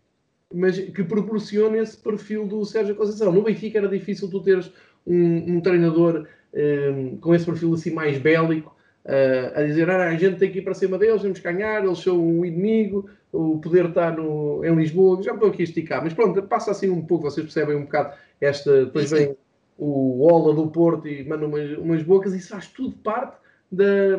[0.54, 3.30] Mas que proporciona esse perfil do Sérgio Conceição.
[3.30, 4.72] No Benfica era difícil tu teres
[5.06, 8.74] um, um treinador um, eh, com esse perfil assim mais bélico,
[9.04, 11.84] uh, a dizer ah, a gente tem que ir para cima deles, temos que ganhar,
[11.84, 16.02] eles são um inimigo, o poder está no, em Lisboa, já estou aqui a esticar,
[16.02, 19.36] mas pronto, passa assim um pouco, vocês percebem um bocado esta, depois vem
[19.76, 23.36] o Ola do Porto e manda umas, umas bocas, isso faz tudo parte
[23.70, 24.16] da,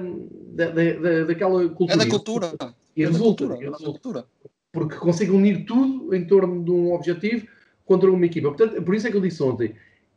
[0.54, 1.94] da, da, daquela cultura.
[1.94, 2.52] É da cultura.
[3.00, 4.26] E resulta, cultura, e resulta,
[4.72, 7.48] porque consegue unir tudo em torno de um objetivo
[7.86, 8.50] contra uma equipa.
[8.50, 9.74] Portanto, por isso é que eu disse ontem,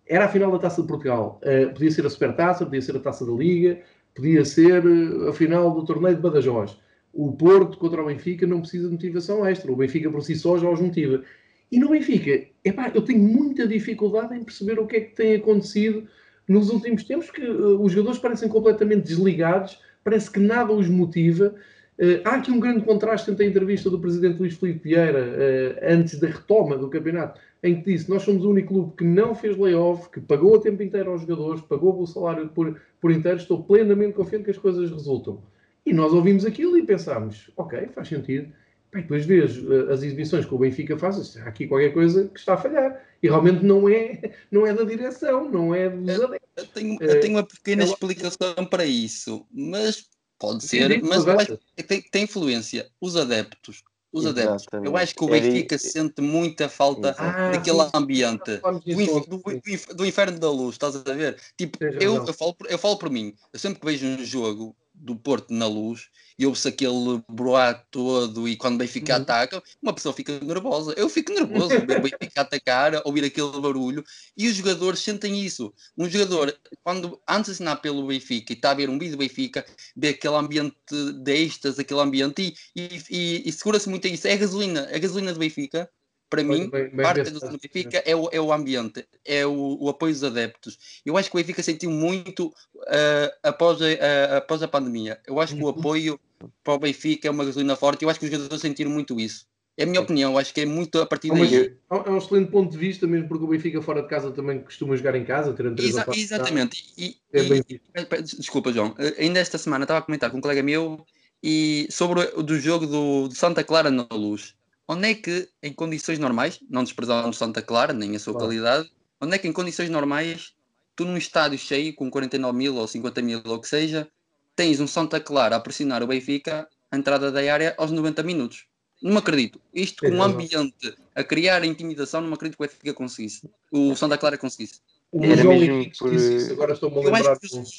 [0.07, 1.41] era a final da Taça de Portugal.
[1.43, 3.81] Uh, podia ser a Supertaça, podia ser a Taça da Liga,
[4.15, 6.77] podia ser uh, a final do torneio de Badajoz.
[7.13, 9.71] O Porto contra o Benfica não precisa de motivação extra.
[9.71, 11.23] O Benfica por si só já os motiva.
[11.71, 15.37] E no Benfica, epá, eu tenho muita dificuldade em perceber o que é que tem
[15.37, 16.07] acontecido
[16.49, 21.55] nos últimos tempos, que uh, os jogadores parecem completamente desligados, parece que nada os motiva.
[21.99, 25.93] Uh, há aqui um grande contraste entre a entrevista do presidente Luís Filipe Vieira uh,
[25.95, 29.35] antes da retoma do campeonato, em que disse: Nós somos o único clube que não
[29.35, 33.37] fez layoff, que pagou o tempo inteiro aos jogadores, pagou o salário por, por inteiro.
[33.39, 35.43] Estou plenamente confiante que as coisas resultam.
[35.85, 38.51] E nós ouvimos aquilo e pensámos: Ok, faz sentido.
[38.93, 42.39] Bem, depois vês uh, as exibições que o Benfica faz, há aqui qualquer coisa que
[42.39, 43.03] está a falhar.
[43.23, 46.49] E realmente não é, não é da direção, não é dos adeptos.
[46.57, 50.11] Eu tenho, eu tenho uma pequena explicação para isso, mas
[50.43, 52.91] pode ser, mas eu acho que tem, tem influência.
[53.01, 54.67] Os adeptos, os adeptos.
[54.83, 58.57] Eu acho que o Benfica sente muita falta ah, daquele sim, ambiente.
[58.57, 61.41] Do, do, do, inferno da luz, estás a ver?
[61.57, 65.17] Tipo, eu, eu, falo, eu falo por mim, eu sempre que vejo um jogo, do
[65.17, 69.23] Porto na luz e ouve-se aquele broato todo e quando o Benfica uhum.
[69.23, 70.93] ataca, uma pessoa fica nervosa.
[70.97, 74.05] Eu fico nervoso ver o Benfica atacar, ouvir aquele barulho
[74.37, 75.73] e os jogadores sentem isso.
[75.97, 79.19] Um jogador, quando antes de assinar pelo Benfica e está a ver um vídeo do
[79.19, 79.65] Benfica,
[79.97, 80.77] vê aquele ambiente
[81.15, 84.27] de êxtase, aquele ambiente e, e, e, e segura-se muito a isso.
[84.27, 85.89] É a gasolina, a gasolina do Benfica
[86.33, 89.91] para mim, bem, bem parte do Benfica é o, é o ambiente, é o, o,
[89.91, 90.79] apoio dos adeptos.
[91.05, 95.21] Eu acho que o Benfica sentiu muito uh, após, a, uh, após a pandemia.
[95.27, 95.79] Eu acho que o uhum.
[95.79, 96.19] apoio
[96.65, 98.03] para o Benfica é uma gasolina forte.
[98.03, 99.45] Eu acho que os jogadores sentiram muito isso.
[99.77, 101.77] É a minha opinião, acho que é muito a partir daí.
[101.91, 104.97] É um excelente ponto de vista, mesmo porque o Benfica fora de casa também costuma
[104.97, 106.83] jogar em casa, ter Exa Exatamente.
[106.97, 108.95] E, é e, desculpa, João.
[109.19, 111.05] Ainda esta semana estava a comentar com um colega meu
[111.43, 114.55] e sobre o do jogo do, do Santa Clara na Luz
[114.89, 118.49] onde é que, em condições normais, não desprezando Santa Clara, nem a sua claro.
[118.49, 118.91] qualidade,
[119.21, 120.55] onde é que, em condições normais,
[120.97, 124.09] tu num estádio cheio, com 49 mil ou 50 mil, ou o que seja,
[124.55, 128.67] tens um Santa Clara a pressionar o Benfica, a entrada da área, aos 90 minutos.
[129.03, 129.61] Não acredito.
[129.75, 133.51] Isto com um ambiente a criar intimidação, não acredito que o Benfica conseguisse.
[133.71, 134.81] O Santa Clara conseguisse.
[135.11, 136.11] O Era mesmo por...
[136.53, 137.39] Agora estou-me a lembrar.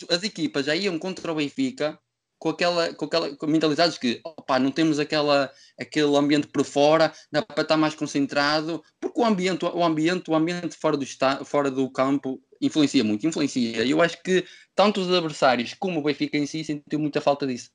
[0.09, 1.97] as equipas já iam contra o Benfica
[2.43, 6.65] com aquela, com aquela com mentalidade de que opa, não temos aquela, aquele ambiente por
[6.65, 11.05] fora, dá para estar mais concentrado, porque o ambiente, o ambiente, o ambiente fora do,
[11.05, 13.85] está, fora do campo influencia muito, influencia.
[13.85, 14.43] Eu acho que
[14.75, 17.69] tanto os adversários como o Benfica em si sentiu muita falta disso.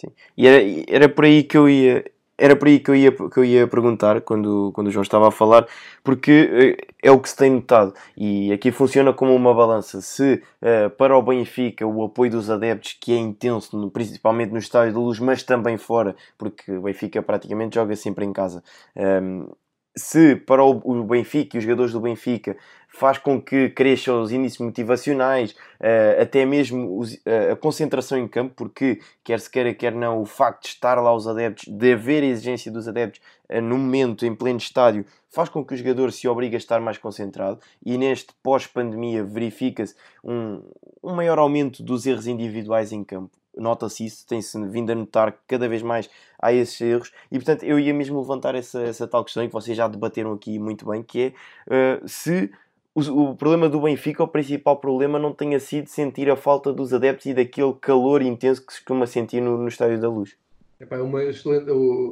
[0.00, 0.12] Sim.
[0.36, 2.04] E era, era por aí que eu ia,
[2.36, 5.28] era por aí que eu ia, que eu ia perguntar quando, quando o João estava
[5.28, 5.66] a falar,
[6.02, 10.00] porque eh, é o que se tem notado e aqui funciona como uma balança.
[10.00, 14.58] Se uh, para o Benfica o apoio dos adeptos, que é intenso, no, principalmente no
[14.58, 18.62] Estádio da Luz, mas também fora, porque o Benfica praticamente joga sempre em casa.
[18.96, 19.46] Um, ehm,
[19.96, 22.56] se para o Benfica e os jogadores do Benfica
[22.88, 28.54] faz com que cresçam os índices motivacionais, eh, até mesmo eh, a concentração em campo,
[28.56, 32.22] porque quer se queira, quer não, o facto de estar lá os adeptos, de haver
[32.22, 36.12] a exigência dos adeptos eh, no momento, em pleno estádio, faz com que o jogador
[36.12, 40.62] se obrigue a estar mais concentrado e neste pós-pandemia verifica-se um,
[41.02, 45.38] um maior aumento dos erros individuais em campo nota-se isso, tem-se vindo a notar que
[45.48, 49.24] cada vez mais há esses erros e portanto eu ia mesmo levantar essa, essa tal
[49.24, 51.32] questão que vocês já debateram aqui muito bem, que
[51.68, 52.50] é uh, se
[52.94, 56.92] o, o, problema do Benfica, o principal problema não tenha sido sentir a falta dos
[56.92, 60.36] adeptos e daquele calor intenso que se costuma sentir no, no Estádio da Luz.
[60.78, 61.70] Epá, uma excelente,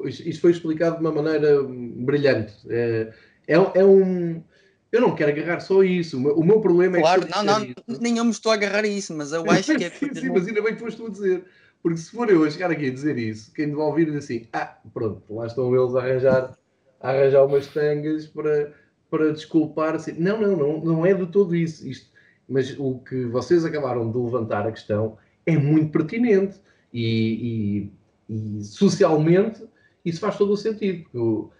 [0.09, 2.55] isto foi explicado de uma maneira brilhante.
[2.69, 3.13] É,
[3.47, 4.43] é, é um
[4.93, 6.19] eu não quero agarrar só isso.
[6.19, 7.33] O meu problema claro, é que.
[7.33, 9.85] Claro, não, não, nem eu me estou a agarrar a isso, mas eu acho que
[9.85, 9.91] é.
[9.91, 11.45] sim, sim, mas ainda bem que foste a dizer.
[11.83, 14.17] Porque se for eu a chegar aqui a dizer isso, quem me vai ouvir diz
[14.17, 16.59] assim: ah, pronto, lá estão eles a arranjar,
[17.01, 18.75] a arranjar umas tangas para,
[19.11, 19.95] para desculpar.
[19.95, 20.13] Assim.
[20.13, 21.89] Não, não, não, não é de todo isso.
[21.89, 22.11] Isto,
[22.47, 26.61] mas o que vocês acabaram de levantar a questão é muito pertinente
[26.93, 27.91] e,
[28.29, 29.65] e, e socialmente
[30.05, 31.07] isso faz todo o sentido.
[31.15, 31.51] Eu,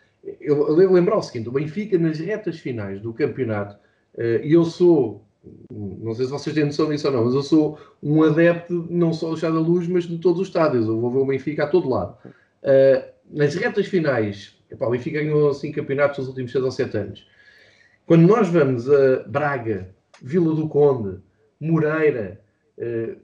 [0.41, 3.77] eu, eu lembrar o seguinte: o Benfica, nas retas finais do campeonato,
[4.17, 5.25] eh, e eu sou,
[5.71, 9.13] não sei se vocês têm noção disso ou não, mas eu sou um adepto não
[9.13, 10.87] só do Chá da Luz, mas de todos os estádios.
[10.87, 12.17] Eu vou ver o Benfica a todo lado.
[12.63, 16.97] Eh, nas retas finais, epá, o Benfica ganhou assim campeonatos nos últimos 6 ou 7
[16.97, 17.27] anos.
[18.07, 21.19] Quando nós vamos a Braga, Vila do Conde,
[21.61, 22.42] Moreira,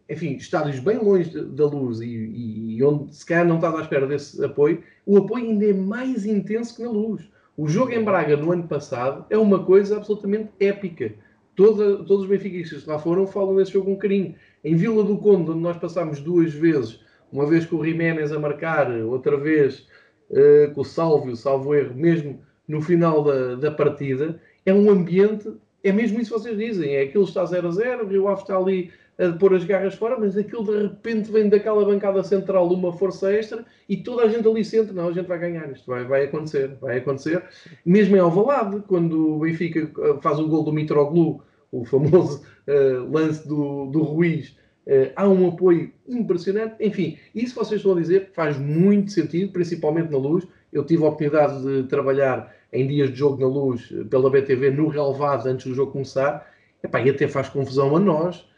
[0.08, 4.06] enfim, estádios bem longe da luz e, e, onde se calhar não estás à espera
[4.06, 7.28] desse apoio, o apoio ainda é mais intenso que na luz.
[7.56, 11.12] O jogo em Braga no ano passado é uma coisa absolutamente épica.
[11.56, 14.36] Toda, todos os benfiquistas que lá foram falam desse jogo um carinho.
[14.62, 17.00] Em Vila do Conde, onde nós passámos duas vezes,
[17.32, 19.88] uma vez com o Jiménez a marcar, outra vez
[20.30, 25.50] uh, com o Salvio, salvo erro, mesmo no final da, da partida, é um ambiente,
[25.82, 28.42] é mesmo isso que vocês dizem, é aquilo está 0 a 0, o Rio Ave
[28.42, 32.72] está ali a pôr as garras fora, mas aquilo de repente vem daquela bancada central
[32.72, 35.86] uma força extra e toda a gente ali sente, não, a gente vai ganhar, isto
[35.86, 37.42] vai, vai acontecer, vai acontecer.
[37.84, 43.12] Mesmo em Alvalade, quando o Benfica eh, faz o gol do Mitroglou, o famoso uh,
[43.12, 44.50] lance do, do Ruiz,
[44.86, 46.76] uh, há um apoio impressionante.
[46.80, 50.46] Enfim, isso vocês estão a dizer faz muito sentido, principalmente na luz.
[50.72, 54.88] Eu tive a oportunidade de trabalhar em dias de jogo na luz pela BTV no
[54.88, 56.46] relevado antes do jogo começar.
[56.82, 58.48] Epá, e até faz confusão a nós,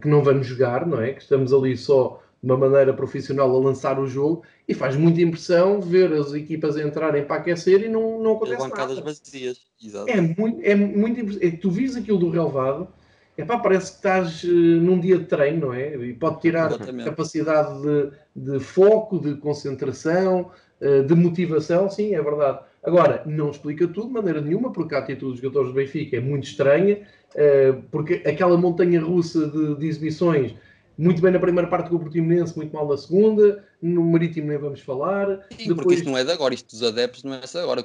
[0.00, 1.12] que não vamos jogar, não é?
[1.12, 5.22] Que estamos ali só de uma maneira profissional a lançar o jogo e faz muita
[5.22, 9.02] impressão ver as equipas entrarem para aquecer e não, não acontece bancadas nada.
[9.02, 9.60] vazias.
[9.82, 10.10] Exato.
[10.10, 12.88] É muito, é muito é, tu vis aquilo do relevado,
[13.36, 15.96] é pá, parece que estás uh, num dia de treino, não é?
[15.96, 17.04] E pode tirar Exatamente.
[17.04, 22.60] capacidade de, de, foco, de concentração, uh, de motivação, sim, é verdade.
[22.84, 26.20] Agora, não explica tudo de maneira nenhuma, porque a atitude dos jogadores do Benfica é
[26.20, 26.98] muito estranha,
[27.34, 30.54] eh, porque aquela montanha russa de, de exibições
[30.96, 33.64] muito bem na primeira parte com o Portimonense, muito mal na segunda.
[33.82, 35.40] No Marítimo nem vamos falar.
[35.50, 35.74] Sim, Depois...
[35.76, 37.82] porque isto não é de agora, isto dos adeptos não é de agora.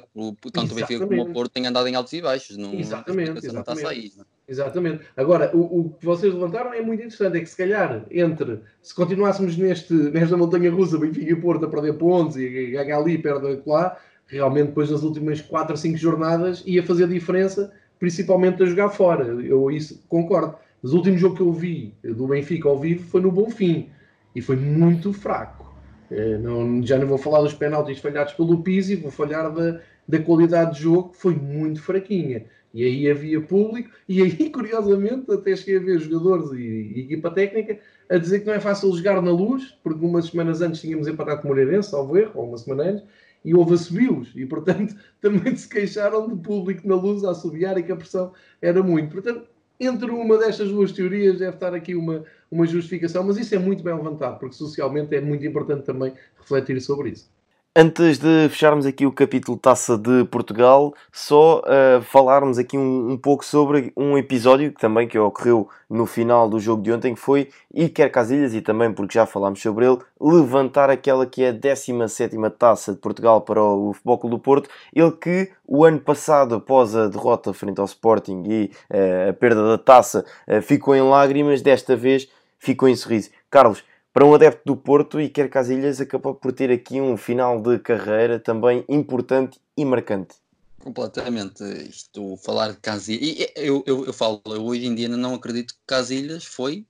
[0.52, 2.56] Tanto o Benfica como o Porto têm andado em altos e baixos.
[2.56, 3.52] Não, exatamente, exatamente.
[3.52, 4.24] Não está a sair, não?
[4.46, 5.04] Exatamente.
[5.16, 8.94] Agora, o, o, que vocês levantaram é muito interessante, é que se calhar, entre, se
[8.94, 13.62] continuássemos neste, nesta montanha russa, Benfica e Porto a perder pontos e ganhar ali, perder
[13.66, 13.96] lá,
[14.30, 19.24] realmente depois nas últimas 4 ou 5 jornadas ia fazer diferença, principalmente a jogar fora.
[19.24, 20.54] Eu isso concordo.
[20.82, 23.90] Mas o último jogo que eu vi do Benfica ao vivo foi no Bonfim
[24.34, 25.74] e foi muito fraco.
[26.10, 30.18] Eh, não, já não vou falar dos penaltis falhados pelo Pizzi, vou falar da, da
[30.18, 32.46] qualidade de jogo, foi muito fraquinha.
[32.72, 37.30] E aí havia público, e aí, curiosamente, até cheguei a ver jogadores e, e equipa
[37.30, 41.06] técnica a dizer que não é fácil jogar na luz, porque umas semanas antes tínhamos
[41.06, 43.04] empatado com o Moreirense, salvo erro, ou uma semana antes,
[43.44, 47.82] e houve assobios, e portanto também se queixaram de público na luz a assobiar e
[47.82, 49.12] que a pressão era muito.
[49.12, 49.46] Portanto,
[49.78, 53.82] entre uma destas duas teorias deve estar aqui uma, uma justificação, mas isso é muito
[53.82, 57.30] bem levantado, porque socialmente é muito importante também refletir sobre isso.
[57.76, 63.16] Antes de fecharmos aqui o capítulo Taça de Portugal, só uh, falarmos aqui um, um,
[63.16, 67.20] pouco sobre um episódio que também que ocorreu no final do jogo de ontem, que
[67.20, 71.52] foi Iker Casilhas, e também porque já falámos sobre ele, levantar aquela que é a
[71.52, 76.56] 17 Taça de Portugal para o Futebol Clube do Porto, ele que o ano passado,
[76.56, 81.02] após a derrota frente ao Sporting e uh, a perda da taça, uh, ficou em
[81.02, 82.28] lágrimas, desta vez
[82.58, 83.30] ficou em sorriso.
[83.48, 87.78] Carlos, para um adepto do Porto, Iker Casilhas acabou por ter aqui um final de
[87.78, 90.34] carreira também importante e marcante.
[90.80, 91.62] Completamente.
[91.88, 93.48] Isto, falar de Casilhas.
[93.54, 96.86] Eu, eu, eu falo, eu hoje em dia não acredito que Casilhas foi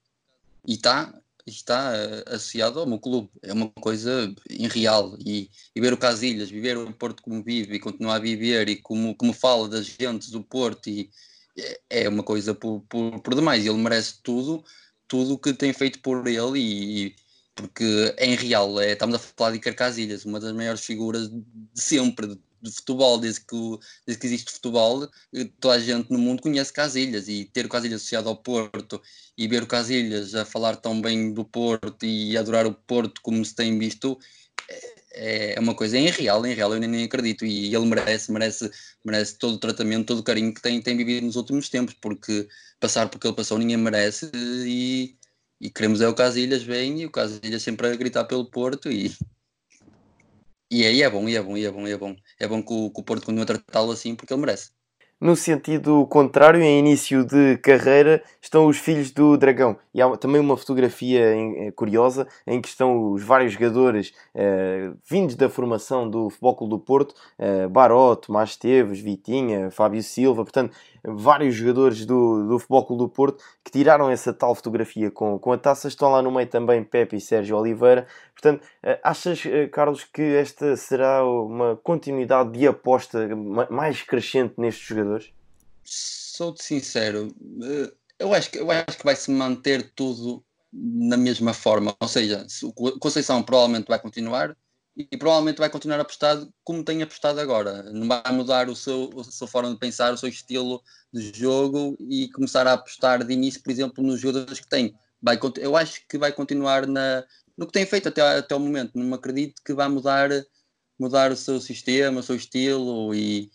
[0.66, 1.12] e está,
[1.46, 3.28] está eh, associado ao meu clube.
[3.42, 5.16] É uma coisa irreal.
[5.18, 8.76] E, e ver o Casilhas, viver o Porto como vive e continuar a viver e
[8.76, 11.11] como, como fala das gentes do Porto, e,
[11.59, 13.66] é, é uma coisa por, por, por demais.
[13.66, 14.64] Ele merece tudo
[15.11, 17.16] tudo o que tem feito por ele e,
[17.55, 21.44] porque em real é, estamos a falar de Iker Casilhas, uma das maiores figuras de
[21.75, 22.29] sempre
[22.62, 25.09] de, futebol, desde que, desde que existe futebol,
[25.59, 29.03] toda a gente no mundo conhece Casilhas e ter o Casilhas associado ao Porto
[29.37, 33.44] e ver o Casilhas a falar tão bem do Porto e adorar o Porto como
[33.44, 34.16] se tem visto
[35.12, 37.44] é, é uma coisa irreal, irreal, eu nem, acredito.
[37.44, 38.70] E ele merece, merece,
[39.05, 42.49] merece todo o tratamento, todo o carinho que tem, tem vivido nos últimos tempos, porque
[42.79, 45.16] passar por que ele passou ninguém merece e,
[45.61, 49.14] e queremos é o Casilhas bem e o Casilhas sempre a gritar pelo Porto e,
[50.70, 52.16] e aí é bom, e é bom, e é bom, e é bom.
[52.38, 54.70] É bom que o, que o Porto continue a tratá-lo assim porque ele merece.
[55.20, 59.76] No sentido contrário, em início de carreira, estão os filhos do Dragão.
[59.92, 65.35] E há também uma fotografia eh, curiosa em que estão os vários jogadores eh, vindos
[65.35, 70.74] da formação do Futebol Clube do Porto, eh, Baró, Tomás Esteves, Vitinha, Fábio Silva, portanto,
[71.04, 75.52] vários jogadores do, do Futebol Clube do Porto que tiraram essa tal fotografia com, com
[75.52, 75.88] a taça.
[75.88, 78.06] Estão lá no meio também Pepe e Sérgio Oliveira.
[78.40, 83.29] Portanto, eh, achas, eh, Carlos, que esta será uma continuidade de aposta
[83.70, 85.31] mais crescente nestes jogadores?
[85.85, 91.53] Sou-te sincero, eh, eu acho, que, eu acho que vai se manter tudo na mesma
[91.53, 91.94] forma.
[92.00, 92.46] Ou seja,
[92.98, 94.57] Conceição provavelmente vai continuar,
[94.96, 97.83] e provavelmente vai continuar apostado como tem apostado agora.
[97.92, 101.96] Não vai mudar o seu, a sua forma de pensar, o seu estilo de jogo
[102.00, 104.94] e começar a apostar de início, por exemplo, nos jogadores que tem.
[105.22, 107.24] Vai, eu acho que vai continuar na,
[107.61, 108.99] no que tem feito até, até o momento.
[108.99, 110.31] Não acredito que vá mudar,
[110.99, 113.51] mudar o seu sistema, o seu estilo e,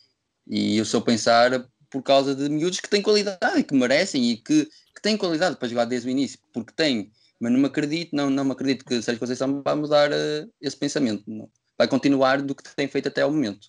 [0.48, 4.66] e o seu pensar por causa de miúdos que têm qualidade, que merecem e que,
[4.66, 8.30] que têm qualidade para jogar desde o início, porque tem mas não me acredito, não,
[8.30, 11.24] não me acredito que Sérgio Conceição vai mudar uh, esse pensamento.
[11.28, 11.50] Não.
[11.78, 13.68] Vai continuar do que tem feito até ao momento.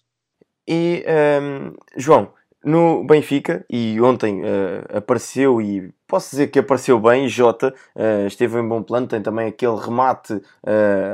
[0.69, 2.33] E, um, ehm, João,
[2.67, 8.59] no Benfica, e ontem uh, apareceu, e posso dizer que apareceu bem, Jota uh, esteve
[8.59, 10.43] em bom plano, tem também aquele remate uh,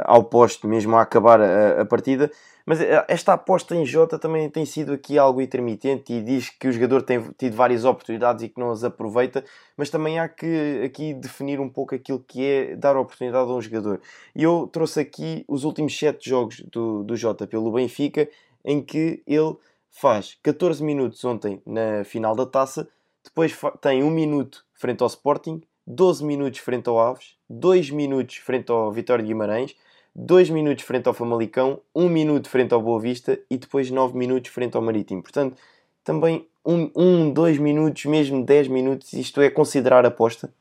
[0.05, 2.31] ao poste mesmo a acabar a, a partida,
[2.65, 6.69] mas eh, esta aposta em Jota também tem sido aqui algo intermitente e diz que
[6.69, 9.45] o jogador tem tido várias oportunidades e que não as aproveita,
[9.77, 13.61] mas também há que aqui definir um pouco aquilo que é dar oportunidade a um
[13.61, 14.01] jogador.
[14.35, 18.29] E eu trouxe aqui os últimos 7 jogos do, do Jota pelo Benfica,
[18.65, 19.57] em que ele
[19.93, 22.89] faz 14 minutos ontem na final da taça,
[23.23, 28.73] depois tem 1 minuto frente ao Sporting, 12 minutos frente ao Aves, 2 minutos frente
[28.73, 29.77] ao Vitória de Guimarães,
[30.17, 34.51] 2 minutos frente ao Famalicão, 1 minuto frente ao Boa Vista e depois 9 minutos
[34.51, 35.23] frente ao Marítimo.
[35.23, 35.57] Portanto,
[36.03, 40.53] também 1, 2 minutos, mesmo 10 minutos, isto é considerar aposta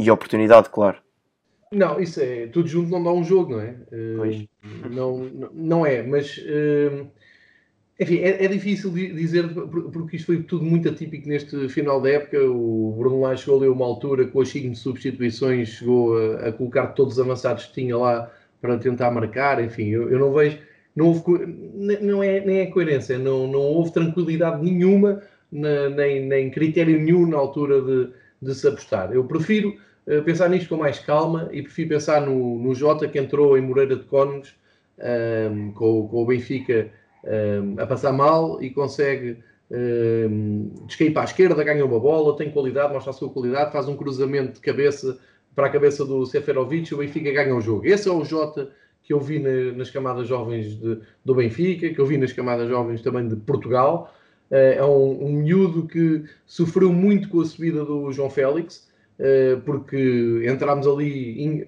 [0.00, 0.98] e oportunidade, claro.
[1.70, 3.76] Não, isso é tudo junto não dá um jogo, não é?
[3.92, 5.18] Uh, não,
[5.52, 7.06] não é, mas uh,
[8.00, 9.48] enfim, é, é, difícil dizer,
[9.92, 12.38] porque isto foi tudo muito atípico neste final da época.
[12.44, 16.48] O Bruno Lage chegou ali a uma altura, com as signos de substituições, chegou a,
[16.48, 18.30] a, colocar todos os avançados que tinha lá
[18.60, 19.62] para tentar marcar.
[19.62, 20.58] Enfim, eu, eu não vejo,
[20.94, 21.22] não houve,
[22.00, 25.20] não é, nem é coerência, não, não houve tranquilidade nenhuma,
[25.50, 29.12] nem, nem critério nenhum na altura de, de se apostar.
[29.12, 29.74] Eu prefiro
[30.06, 33.60] uh, pensar nisto com mais calma e prefiro pensar no, no Jota que entrou em
[33.60, 34.54] Moreira de Cónegos
[34.98, 36.92] um, ehm, com, com o Benfica
[37.78, 39.38] a passar mal e consegue
[39.70, 43.88] um, descair para a esquerda, ganha uma bola, tem qualidade, mostra a sua qualidade, faz
[43.88, 45.18] um cruzamento de cabeça
[45.54, 47.84] para a cabeça do Seferovic o Benfica ganha o jogo.
[47.84, 48.70] Esse é o Jota
[49.02, 52.68] que eu vi na, nas camadas jovens de, do Benfica, que eu vi nas camadas
[52.68, 54.14] jovens também de Portugal.
[54.50, 58.88] Uh, é um, um miúdo que sofreu muito com a subida do João Félix,
[59.18, 61.42] uh, porque entramos ali.
[61.42, 61.66] In,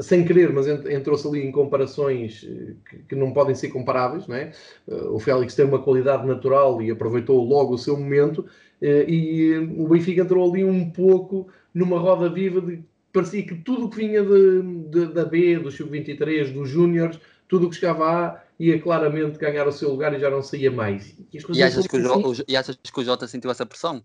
[0.00, 4.26] sem querer, mas entrou-se ali em comparações eh, que, que, não podem ser comparáveis.
[4.26, 4.52] Não é?
[4.88, 8.46] Eh, o Félix tem uma qualidade natural e aproveitou logo o seu momento,
[8.80, 13.86] eh, e o Benfica entrou ali um pouco numa roda viva de parecia que tudo
[13.86, 18.04] o que vinha de, de, da B, do Sub-23, dos Júniores, tudo o que chegava
[18.04, 21.16] a ia claramente ganhar o seu lugar e já não saía mais.
[21.32, 22.42] E, e achas, que o, assim.
[22.46, 24.02] e achas que o Jota sentiu essa pressão?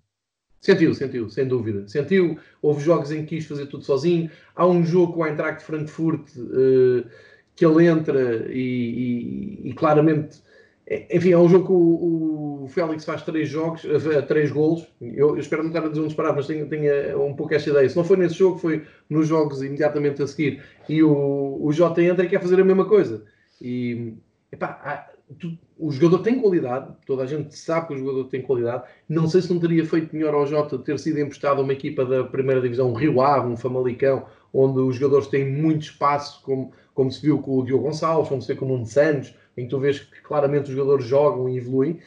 [0.62, 1.88] Sentiu, sentiu, sem dúvida.
[1.88, 2.38] Sentiu.
[2.62, 4.30] Houve jogos em que quis fazer tudo sozinho.
[4.56, 7.10] Há um jogo com o Eintracht Frankfurt uh,
[7.56, 10.42] que ele entra e, e, e, claramente.
[10.86, 14.86] É, enfim, é um jogo que o, o Félix faz três jogos, uh, três golos.
[15.02, 17.54] Eu, eu, espero não estar a dizer um disparado, mas tenho, tenho eh, um pouco
[17.54, 17.88] esta ideia.
[17.88, 20.62] Se não foi nesse jogo, foi nos jogos imediatamente a seguir.
[20.90, 23.24] E o, o Jota entra e quer fazer a mesma coisa.
[23.62, 24.14] E
[24.52, 28.84] epá, tu, o jogador tem qualidade, toda a gente sabe que o jogador tem qualidade.
[29.08, 32.06] Não sei se não teria feito melhor ao Jota ter sido emprestado a uma equipa
[32.06, 36.72] da primeira divisão, um Rio Ave, um Famalicão, onde os jogadores têm muito espaço, como,
[36.94, 39.64] como se viu com o Diogo Gonçalves, como se vê com o Nuno Santos, em
[39.64, 42.00] que tu vês que claramente os jogadores jogam e evoluem.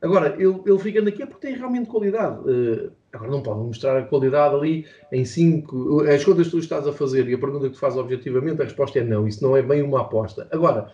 [0.00, 2.38] Agora, ele, ele ficando aqui é porque tem realmente qualidade.
[2.48, 6.02] Uh, agora, não pode mostrar a qualidade ali em 5.
[6.02, 8.64] As contas que tu estás a fazer e a pergunta que tu fazes objetivamente, a
[8.64, 9.26] resposta é não.
[9.26, 10.46] Isso não é bem uma aposta.
[10.52, 10.92] Agora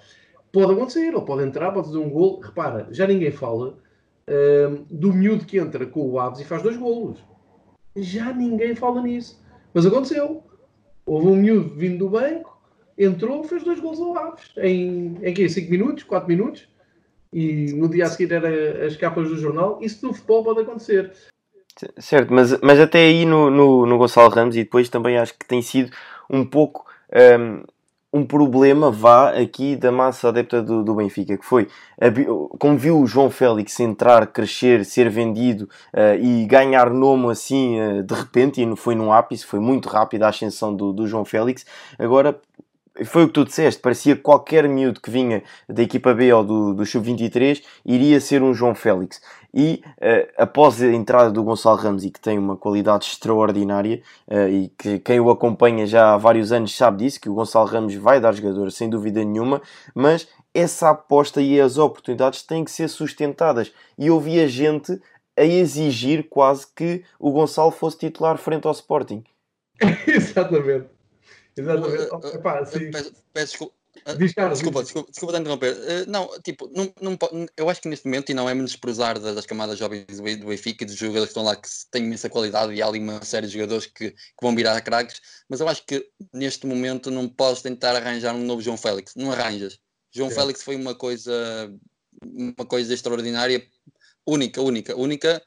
[0.55, 2.39] Pode acontecer, ele pode entrar, pode fazer um gol.
[2.39, 3.77] Repara, já ninguém fala
[4.31, 7.19] uh, do miúdo que entra com o Aves e faz dois golos.
[7.97, 9.43] Já ninguém fala nisso.
[9.75, 10.45] Mas aconteceu.
[11.05, 12.57] Houve um miúdo vindo do banco,
[12.97, 14.53] entrou, fez dois gols ao Aves.
[14.57, 15.49] Em, em quê?
[15.49, 16.05] 5 minutos?
[16.05, 16.69] 4 minutos?
[17.33, 19.81] E no dia a seguir era as capas do jornal.
[19.83, 21.13] Isso no futebol pode acontecer.
[21.99, 25.45] Certo, mas, mas até aí no, no, no Gonçalo Ramos e depois também acho que
[25.45, 25.91] tem sido
[26.31, 27.65] um pouco um,
[28.15, 31.67] um problema vá aqui da massa adepta do, do Benfica, que foi,
[32.61, 38.05] como viu o João Félix entrar, crescer, ser vendido uh, e ganhar nome assim uh,
[38.05, 41.67] de repente, e foi num ápice, foi muito rápido a ascensão do, do João Félix,
[41.99, 42.41] agora
[43.05, 46.45] foi o que tu disseste, parecia que qualquer miúdo que vinha da equipa B ou
[46.45, 49.21] do, do Sub-23 iria ser um João Félix.
[49.55, 54.49] E uh, após a entrada do Gonçalo Ramos, e que tem uma qualidade extraordinária, uh,
[54.49, 57.95] e que quem o acompanha já há vários anos sabe disso, que o Gonçalo Ramos
[57.95, 59.63] vai dar jogador sem dúvida nenhuma,
[59.95, 63.73] mas essa aposta e as oportunidades têm que ser sustentadas.
[63.97, 65.01] E eu vi a gente
[65.37, 69.23] a exigir quase que o Gonçalo fosse titular frente ao Sporting.
[70.07, 70.89] Exatamente.
[71.57, 72.35] Exatamente.
[72.35, 72.91] Epá, assim...
[72.91, 73.73] peço, peço
[74.19, 74.51] desculpa.
[74.51, 75.75] desculpa, desculpa, desculpa te interromper.
[75.75, 77.19] Uh, não, tipo, não, não,
[77.57, 80.85] eu acho que neste momento, e não é menosprezar das, das camadas jovens do Benfica
[80.85, 83.47] e dos jogadores que estão lá que têm imensa qualidade e há ali uma série
[83.47, 87.63] de jogadores que, que vão virar craques, mas eu acho que neste momento não podes
[87.63, 89.15] tentar arranjar um novo João Félix.
[89.15, 89.79] Não arranjas.
[90.13, 90.35] João é.
[90.35, 91.73] Félix foi uma coisa,
[92.25, 93.67] uma coisa extraordinária,
[94.27, 95.43] única, única, única,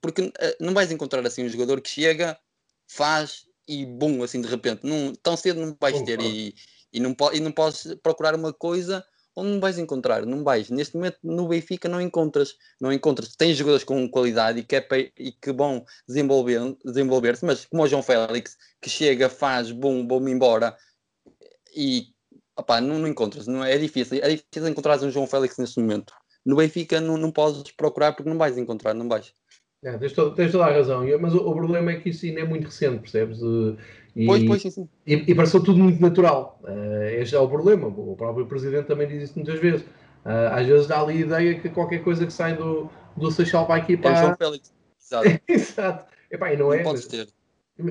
[0.00, 2.38] porque não vais encontrar assim um jogador que chega,
[2.86, 4.84] faz e bom, assim de repente.
[4.84, 6.54] Não, tão cedo não vais ter e,
[6.92, 10.68] e, não, e não podes procurar uma coisa onde não vais encontrar, não vais.
[10.70, 13.34] Neste momento no Benfica não encontras, não encontras.
[13.34, 14.86] Tens jogadores com qualidade e que, é,
[15.18, 20.30] e que vão desenvolver, desenvolver-se, mas como o João Félix, que chega, faz, bom, vou-me
[20.30, 20.76] embora
[21.74, 22.08] e
[22.56, 23.46] opá, não, não encontras.
[23.46, 26.12] Não, é difícil, é difícil encontrar um João Félix neste momento.
[26.44, 29.32] No Benfica não, não podes procurar porque não vais encontrar, não vais.
[29.84, 32.40] É, tens, toda, tens, toda a razão, mas o, o, problema é que isso ainda
[32.40, 33.40] é muito recente, percebes?
[34.14, 34.88] E, pois, pois, sim, sim.
[35.06, 36.60] E, e pareceu tudo muito natural.
[36.62, 37.86] Uh, este é o problema.
[37.86, 39.82] O próprio Presidente também diz isso muitas vezes.
[39.82, 43.66] Uh, às vezes dá ali a ideia que qualquer coisa que sai do, do Seixal
[43.66, 44.16] vai aqui para.
[44.16, 44.72] É João Félix.
[45.00, 45.40] Exato.
[45.48, 46.06] Exato.
[46.30, 46.82] Epá, e não, não é.
[46.82, 47.28] Podes ter.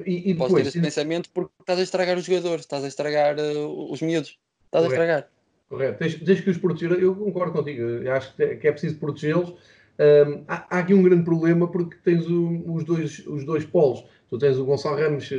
[0.06, 2.88] E, e depois, podes ter esse pensamento porque estás a estragar os jogadores, estás a
[2.88, 4.38] estragar uh, os miúdos.
[4.66, 5.02] Estás Correto.
[5.02, 5.30] a estragar.
[5.68, 6.00] Correto.
[6.00, 6.92] Tens, tens que os proteger.
[7.02, 7.82] Eu concordo contigo.
[7.82, 9.56] Eu acho que é preciso protegê-los
[10.02, 14.04] um, há, há, aqui um grande problema porque tens o, os, dois, os dois polos.
[14.30, 15.30] Tu tens o Gonçalo Ramos,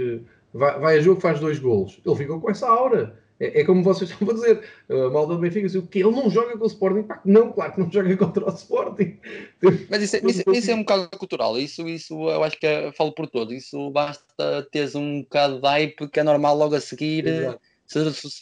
[0.52, 2.00] vai, vai a jogo, faz dois golos.
[2.04, 3.20] Ele ficou com essa aura.
[3.42, 6.12] É, é, como vocês estão a dizer, a malta do Benfica, assim, o que ele
[6.12, 7.02] não joga com o Sporting?
[7.02, 9.18] Pá, não, claro que não joga contra o Sporting.
[9.90, 12.92] Mas isso, é, isso, isso é um bocado cultural, isso, isso eu acho que é,
[12.92, 16.80] falo por todos, isso basta teres um bocado de hype que é normal logo a
[16.80, 17.26] seguir.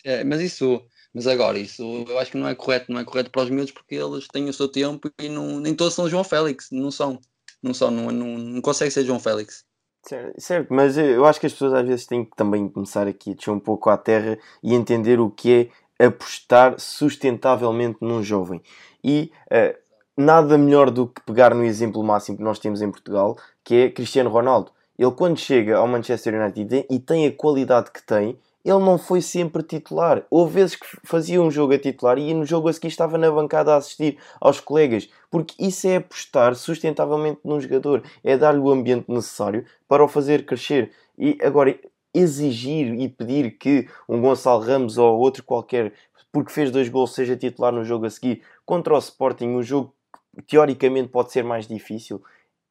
[0.05, 0.83] É, mas isso,
[1.15, 3.73] mas agora, isso eu acho que não é correto, não é correto para os miúdos
[3.73, 7.19] porque eles têm o seu tempo e não, nem todos são João Félix, não são,
[7.63, 9.65] não são, não, não, não consegue ser João Félix.
[10.03, 13.33] Certo, certo, mas eu acho que as pessoas às vezes têm que também começar aqui
[13.33, 18.63] a descer um pouco à terra e entender o que é apostar sustentavelmente num jovem.
[19.05, 19.77] E uh,
[20.17, 23.91] nada melhor do que pegar no exemplo máximo que nós temos em Portugal, que é
[23.91, 24.73] Cristiano Ronaldo.
[24.99, 29.23] Ele, quando chega ao Manchester United e tem a qualidade que tem, ele não foi
[29.23, 30.25] sempre titular.
[30.31, 33.31] Houve vezes que fazia um jogo a titular e no jogo a seguir estava na
[33.31, 38.71] bancada a assistir aos colegas, porque isso é apostar sustentavelmente num jogador, é dar-lhe o
[38.71, 40.93] ambiente necessário para o fazer crescer.
[41.19, 41.79] E agora,
[42.13, 45.93] exigir e pedir que um Gonçalo Ramos ou outro qualquer,
[46.33, 49.95] porque fez dois gols, seja titular no jogo a seguir contra o Sporting, um jogo
[50.37, 52.23] que teoricamente pode ser mais difícil,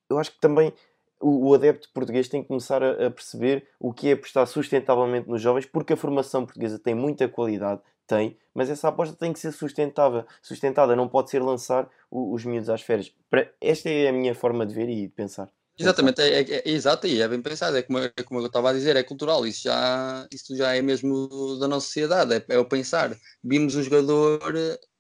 [0.10, 0.74] eu acho que também
[1.20, 5.66] o, adepto português tem que começar a, perceber o que é apostar sustentavelmente nos jovens,
[5.66, 10.26] porque a formação portuguesa tem muita qualidade, tem, mas essa aposta tem que ser sustentável,
[10.42, 13.14] sustentada, não pode ser lançar os miúdos às férias.
[13.62, 15.50] Esta é a minha forma de ver e de pensar.
[15.80, 18.70] Exatamente, é, é, é, exato e é bem pensado, é como, é como eu estava
[18.70, 22.60] a dizer, é cultural, isso já, isso já é mesmo da nossa sociedade, é, é
[22.60, 23.16] o pensar.
[23.42, 24.42] Vimos um jogador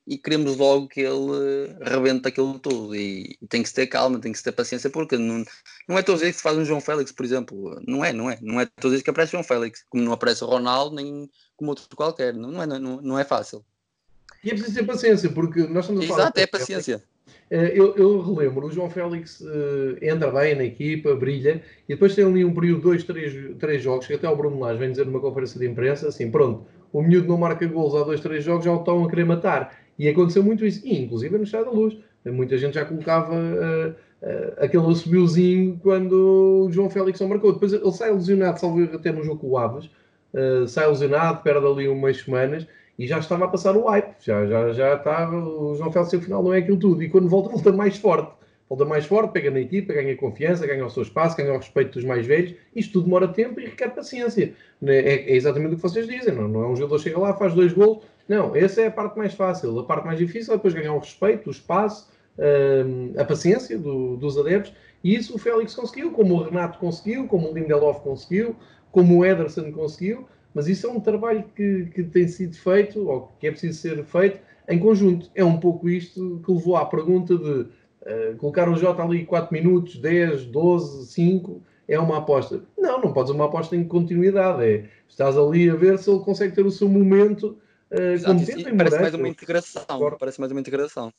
[0.09, 2.95] e queremos logo que ele rebente aquilo tudo.
[2.95, 5.45] E, e tem que se ter calma, tem que se ter paciência, porque não,
[5.87, 7.79] não é todos os dias que se faz um João Félix, por exemplo.
[7.87, 8.39] Não é, não é.
[8.41, 11.29] Não é todos os dias que aparece João Félix, como não aparece o Ronaldo, nem
[11.55, 12.33] como outro qualquer.
[12.33, 13.63] Não, não, é, não, não é fácil.
[14.43, 16.21] E é preciso ter paciência, porque nós estamos a falar.
[16.21, 17.03] Exato, é paciência.
[17.51, 22.15] Eh, eu, eu, relembro, o João Félix uh, entra bem na equipa, brilha, e depois
[22.15, 24.89] tem ali um período de dois, três, três jogos, que até o Bruno Lage vem
[24.89, 28.43] dizer numa conferência de imprensa, assim, pronto, o miúdo não marca gols há dois, três
[28.43, 29.88] jogos, já o estão a querer matar.
[29.99, 31.97] E aconteceu muito isso, e inclusive no Estado da Luz.
[32.25, 37.51] Muita gente já colocava uh, uh, aquele assobiozinho quando o João Félix não marcou.
[37.51, 39.89] Depois ele sai lesionado, salvo até no jogo com o Aves,
[40.33, 42.65] uh, sai lesionado, perde ali umas semanas
[42.97, 44.15] e já estava a passar o hype.
[44.21, 47.03] Já, já, já está, o João Félix no final não é aquilo tudo.
[47.03, 48.31] E quando volta, volta mais forte.
[48.69, 51.93] Volta mais forte, pega na equipa, ganha confiança, ganha o seu espaço, ganha o respeito
[51.93, 52.53] dos mais velhos.
[52.75, 54.53] Isto tudo demora tempo e requer paciência.
[54.85, 54.97] É,
[55.31, 56.35] é exatamente o que vocês dizem.
[56.35, 58.91] Não, não é um jogador que chega lá, faz dois gols não, essa é a
[58.91, 59.79] parte mais fácil.
[59.79, 62.07] A parte mais difícil é depois ganhar o respeito, o espaço,
[62.37, 64.71] hum, a paciência do, dos adeptos.
[65.03, 68.55] E isso o Félix conseguiu, como o Renato conseguiu, como o Lindelof conseguiu,
[68.91, 70.27] como o Ederson conseguiu.
[70.53, 74.03] Mas isso é um trabalho que, que tem sido feito, ou que é preciso ser
[74.03, 75.31] feito, em conjunto.
[75.33, 79.51] É um pouco isto que levou à pergunta de uh, colocar o Jota ali 4
[79.51, 82.61] minutos, 10, 12, 5, é uma aposta.
[82.77, 84.63] Não, não pode ser uma aposta em continuidade.
[84.63, 87.57] É, estás ali a ver se ele consegue ter o seu momento
[87.91, 90.17] Uh, parece mais uma integração.
[90.19, 91.13] Parece mais uma integração.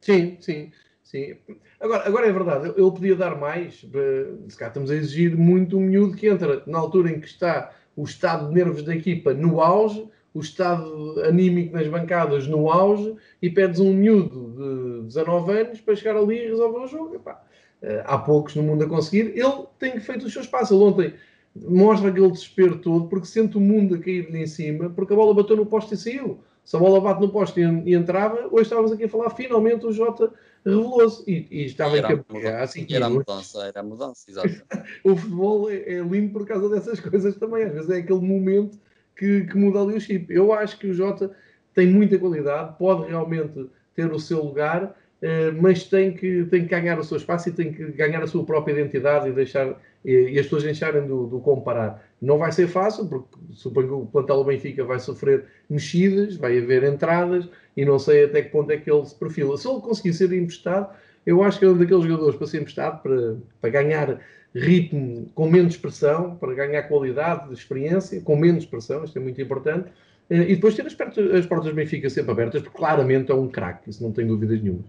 [0.00, 0.72] Sim, sim.
[1.02, 1.36] Sim.
[1.80, 3.84] Agora, agora é verdade, ele podia dar mais.
[4.48, 7.74] Se cá estamos a exigir muito um miúdo que entra na altura em que está
[7.94, 13.14] o estado de nervos da equipa no auge, o estado anímico nas bancadas no auge,
[13.42, 17.16] e pedes um miúdo de 19 anos para chegar ali e resolver o jogo.
[17.16, 17.42] Epá,
[17.82, 19.36] eh, há poucos no mundo a conseguir.
[19.36, 20.70] Ele tem feito os seus passos.
[20.70, 21.14] Ele ontem
[21.54, 25.34] mostra aquele desespero todo porque sente o mundo a cair-lhe em cima porque a bola
[25.34, 26.40] bateu no poste e saiu.
[26.64, 29.92] Se a bola bate no poste e, entrava, hoje estávamos aqui a falar, finalmente o
[29.92, 30.32] Jota
[30.64, 32.38] revelou-se e, e, estava era em campo.
[32.60, 34.62] Assim, era a mudança, era a mudança, exato.
[35.02, 37.64] o futebol é, é, lindo por causa dessas coisas também.
[37.64, 38.78] Às vezes é aquele momento
[39.16, 40.32] que, que muda ali o chip.
[40.32, 41.32] Eu acho que o Jota
[41.74, 46.68] tem muita qualidade, pode realmente ter o seu lugar, eh, mas tem que, tem que
[46.68, 50.38] ganhar o seu espaço e tem que ganhar a sua própria identidade e deixar e,
[50.38, 52.02] as pessoas deixarem do, do, comparar.
[52.20, 56.58] Não vai ser fácil, porque suponho que o plantel do Benfica vai sofrer mexidas, vai
[56.58, 59.56] haver entradas e não sei até que ponto é que ele se perfila.
[59.56, 60.94] Se ele conseguir ser emprestado,
[61.24, 64.20] eu acho que é um daqueles jogadores para ser emprestado, para, para ganhar
[64.54, 69.40] ritmo com menos pressão, para ganhar qualidade de experiência, com menos pressão, isto é muito
[69.40, 69.90] importante,
[70.28, 70.94] eh, e depois ter as
[71.46, 74.84] portas do Benfica sempre abertas, porque claramente é um craque, isso não tem dúvidas nenhuma.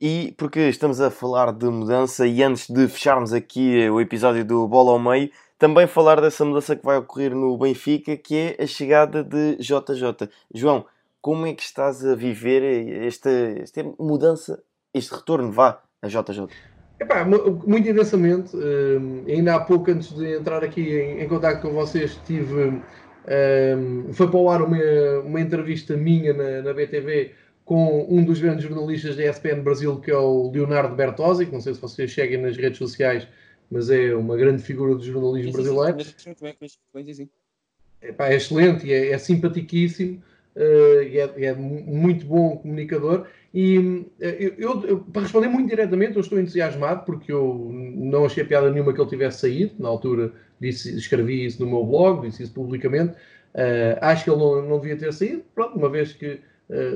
[0.00, 4.66] E porque estamos a falar de mudança, e antes de fecharmos aqui o episódio do
[4.66, 8.66] Bola ao Meio, também falar dessa mudança que vai ocorrer no Benfica, que é a
[8.66, 10.30] chegada de JJ.
[10.54, 10.86] João,
[11.20, 12.62] como é que estás a viver
[13.04, 14.62] esta, esta mudança,
[14.94, 16.48] este retorno, vá, a JJ?
[16.98, 21.74] Epá, muito intensamente, um, ainda há pouco antes de entrar aqui em, em contato com
[21.74, 24.78] vocês, tive, um, foi para o ar uma,
[25.26, 27.32] uma entrevista minha na, na BTV
[27.70, 31.60] com um dos grandes jornalistas da ESPN Brasil, que é o Leonardo Bertozzi, que não
[31.60, 33.28] sei se vocês seguem nas redes sociais,
[33.70, 36.02] mas é uma grande figura do jornalismo sim, brasileiro.
[36.02, 37.28] Sim, sim, sim,
[38.02, 40.20] epá, é excelente é, é simpaticíssimo
[40.56, 43.28] uh, e é, é, muito bom comunicador.
[43.54, 48.42] E eu, eu, eu, para responder muito diretamente, eu estou entusiasmado porque eu não achei
[48.42, 49.74] piada nenhuma que ele tivesse saído.
[49.78, 53.12] Na altura disse, escrevi isso no meu blog, disse isso publicamente.
[53.54, 55.44] Uh, acho que ele não, não devia ter saído.
[55.54, 56.40] Pronto, uma vez que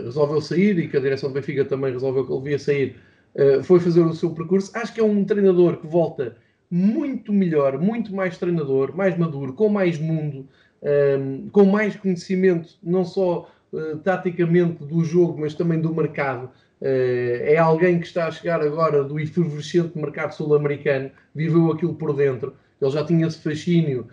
[0.05, 2.97] resolveu sair e que a direção do Benfica também resolveu que ele devia sair,
[3.35, 4.71] uh, foi fazer o seu percurso.
[4.75, 6.37] Acho que é um treinador que volta
[6.71, 10.49] muito melhor, muito mais treinador, mais maduro, com mais mundo,
[10.83, 16.51] um, com mais conhecimento, não só uh, taticamente do jogo, mas também do mercado.
[16.87, 22.53] É alguém que está a chegar agora do efervescente mercado sul-americano, viveu aquilo por dentro.
[22.79, 24.07] Ele já tinha esse fascínio,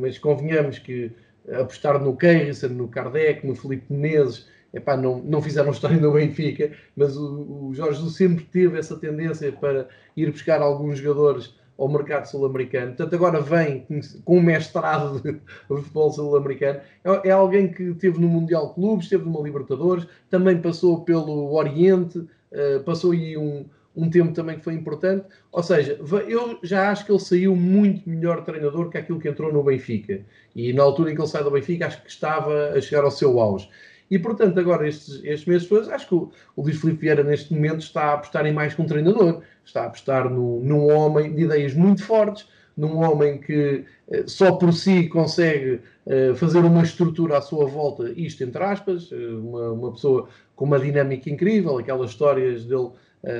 [0.00, 1.12] mas convenhamos que
[1.52, 6.72] apostar no Keirson, no Kardec, no Felipe Menezes, epá, não, não fizeram história no Benfica,
[6.96, 11.88] mas o, o Jorge Jesus sempre teve essa tendência para ir buscar alguns jogadores ao
[11.88, 12.88] mercado sul-americano.
[12.88, 13.86] Portanto, agora vem
[14.24, 16.80] com um mestrado de futebol sul-americano.
[17.04, 22.18] É, é, alguém que esteve no Mundial Clubes, esteve numa Libertadores, também passou pelo Oriente,
[22.18, 23.64] uh, passou aí um,
[23.96, 25.26] um tempo também que foi importante.
[25.50, 25.98] Ou seja,
[26.28, 30.20] eu já acho que ele saiu muito melhor treinador que aquilo que entrou no Benfica.
[30.54, 33.10] E na altura em que ele sai do Benfica, acho que estava a chegar ao
[33.10, 33.68] seu auge.
[34.10, 37.52] E, portanto, agora, estes, estes meses depois, acho que o, o Luís Filipe Vieira, neste
[37.52, 39.42] momento, está a apostar em mais que um treinador.
[39.64, 42.46] Está a apostar no, num homem de ideias muito fortes,
[42.76, 48.10] num homem que eh, só por si consegue eh, fazer uma estrutura à sua volta,
[48.16, 52.90] isto entre aspas, eh, uma, uma pessoa com uma dinâmica incrível, aquelas histórias dele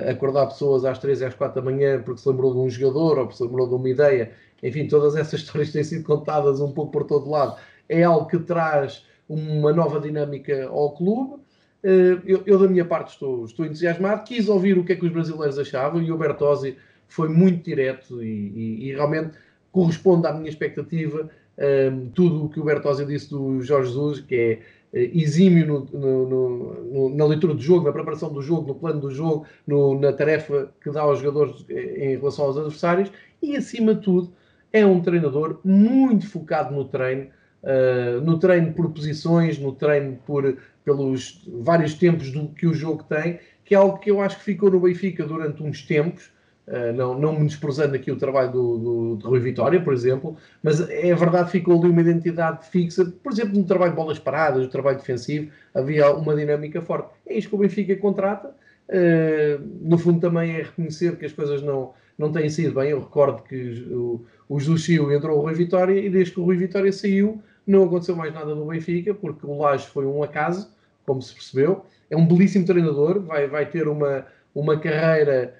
[0.09, 3.19] acordar pessoas às 3 e às 4 da manhã porque se lembrou de um jogador
[3.19, 6.73] ou porque se lembrou de uma ideia, enfim, todas essas histórias têm sido contadas um
[6.73, 7.57] pouco por todo lado.
[7.87, 11.43] É algo que traz uma nova dinâmica ao clube.
[11.83, 14.25] Eh, eu, eu, da minha parte, estou, estou entusiasmado.
[14.25, 18.23] Quis ouvir o que é que os brasileiros achavam e o Bertozzi foi muito direto
[18.23, 19.37] e, e, e realmente
[19.71, 21.29] corresponde à minha expectativa.
[21.57, 25.67] Um, ehm, tudo o que o Bertozzi disse do Jorge Jesus, que é uh, exímio
[25.67, 29.47] no, no, no, na leitura do jogo, na preparação do jogo, no plano do jogo,
[30.01, 34.33] na tarefa que dá aos jogadores eh, em relação aos adversários e, acima de tudo,
[34.73, 37.29] é um treinador muito focado no treino,
[37.65, 43.03] uh, no treino por posições, no treino por, pelos vários tempos do, que o jogo
[43.05, 46.31] tem, que é algo que eu acho que ficou no Benfica durante uns tempos,
[46.69, 50.37] uh, não, não me desprezando aqui o trabalho do, do, de Rui Vitória, por exemplo,
[50.63, 54.63] mas é verdade ficou ali uma identidade fixa, por exemplo, no trabalho de bolas paradas,
[54.63, 57.09] no trabalho defensivo, havia uma dinâmica forte.
[57.27, 61.63] É isto que o Benfica contrata, uh, no fundo também é reconhecer que as coisas
[61.63, 62.91] não, não têm sido bem.
[62.91, 66.57] Eu recordo que o, o Jussiu entrou o Rui Vitória e desde que o Rui
[66.57, 70.71] Vitória saiu, não aconteceu mais nada no Benfica, porque o Laje foi um acaso,
[71.07, 71.85] como se percebeu.
[72.11, 75.55] É um belíssimo treinador, vai, vai ter uma, uma carreira,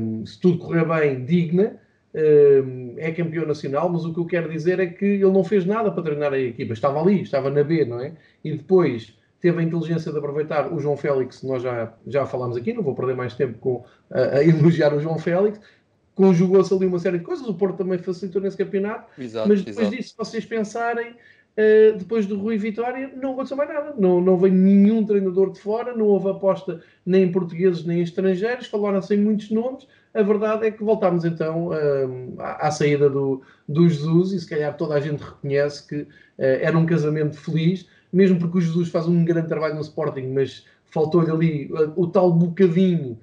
[0.00, 1.76] um, se tudo correr bem, digna.
[2.14, 5.66] Um, é campeão nacional, mas o que eu quero dizer é que ele não fez
[5.66, 6.72] nada para treinar a equipa.
[6.72, 8.12] Estava ali, estava na B, não é?
[8.44, 12.72] E depois teve a inteligência de aproveitar o João Félix, nós já, já falámos aqui,
[12.72, 15.60] não vou perder mais tempo com, a, a elogiar o João Félix,
[16.14, 19.86] conjugou-se ali uma série de coisas, o Porto também facilitou nesse campeonato, exato, mas depois
[19.86, 19.96] exato.
[19.96, 24.38] disso, se vocês pensarem, uh, depois do Rui Vitória, não aconteceu mais nada, não, não
[24.38, 29.14] veio nenhum treinador de fora, não houve aposta nem em portugueses nem em estrangeiros, falaram-se
[29.14, 33.88] em muitos nomes, a verdade é que voltámos então uh, à, à, saída do, do
[33.88, 36.08] Jesus e se calhar toda a gente reconhece que uh,
[36.38, 40.64] era um casamento feliz, mesmo porque o Jesus faz um grande trabalho no Sporting, mas
[40.84, 43.18] faltou-lhe ali o tal bocadinho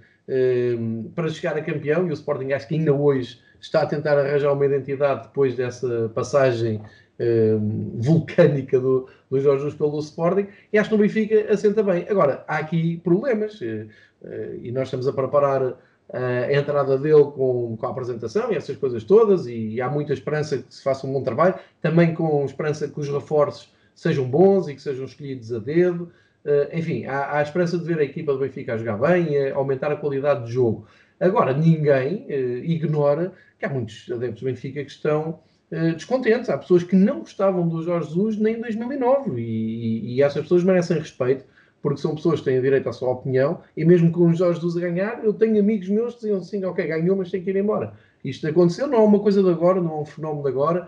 [1.15, 4.53] para chegar a campeão, e o Sporting acho que ainda hoje está a tentar arranjar
[4.53, 6.81] uma identidade depois dessa passagem
[7.19, 12.05] ehm, vulcânica do, do Jorge Jesus pelo Sporting, e acho que no Benfica assenta bem.
[12.09, 13.87] Agora, há aqui problemas, eh,
[14.23, 15.75] eh, e nós estamos a preparar
[16.13, 20.57] a entrada dele com, com a apresentação e essas coisas todas, e há muita esperança
[20.57, 24.75] que se faça um bom trabalho, também com esperança que os reforços sejam bons e
[24.75, 26.11] que sejam escolhidos a dedo.
[26.43, 29.51] Uh, enfim, há, há esperança de ver a equipa do Benfica a jogar bem e
[29.51, 30.87] aumentar a qualidade de jogo.
[31.19, 35.39] Agora, ninguém uh, ignora que há muitos adeptos do Benfica que estão
[35.71, 36.49] uh, descontentes.
[36.49, 40.63] Há pessoas que não gostavam do Jorge Jesus nem em 2009 e, e, essas pessoas
[40.63, 41.45] merecem respeito
[41.79, 44.77] porque são pessoas que têm direito à sua opinião e mesmo com o Jorge Jesus
[44.77, 47.55] a ganhar, eu tenho amigos meus que diziam assim, ok, ganhou, mas tem que ir
[47.55, 47.93] embora.
[48.23, 50.87] Isto aconteceu, não é uma coisa de agora, não é um fenómeno de agora,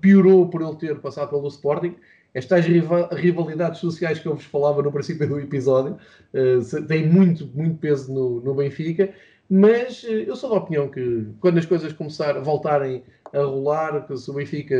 [0.00, 1.94] piorou por ele ter passado pelo Sporting
[2.34, 5.98] estas rivalidades sociais que eu vos falava no princípio do episódio
[6.32, 9.12] uh, têm muito, muito peso no, no Benfica,
[9.48, 13.02] mas uh, eu sou da opinião que quando as coisas começar, voltarem
[13.32, 14.76] a rolar, que se o Benfica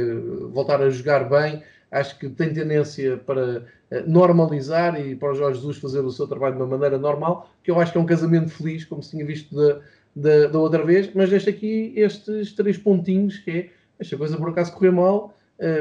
[0.51, 3.65] voltar a jogar bem, acho que tem tendência para uh,
[4.07, 7.71] normalizar e para o Jorge Jesus fazer o seu trabalho de uma maneira normal, que
[7.71, 9.81] eu acho que é um casamento feliz, como se tinha visto da,
[10.17, 14.49] da, da outra vez, mas deixo aqui estes três pontinhos que é, esta coisa por
[14.49, 15.35] acaso correr mal,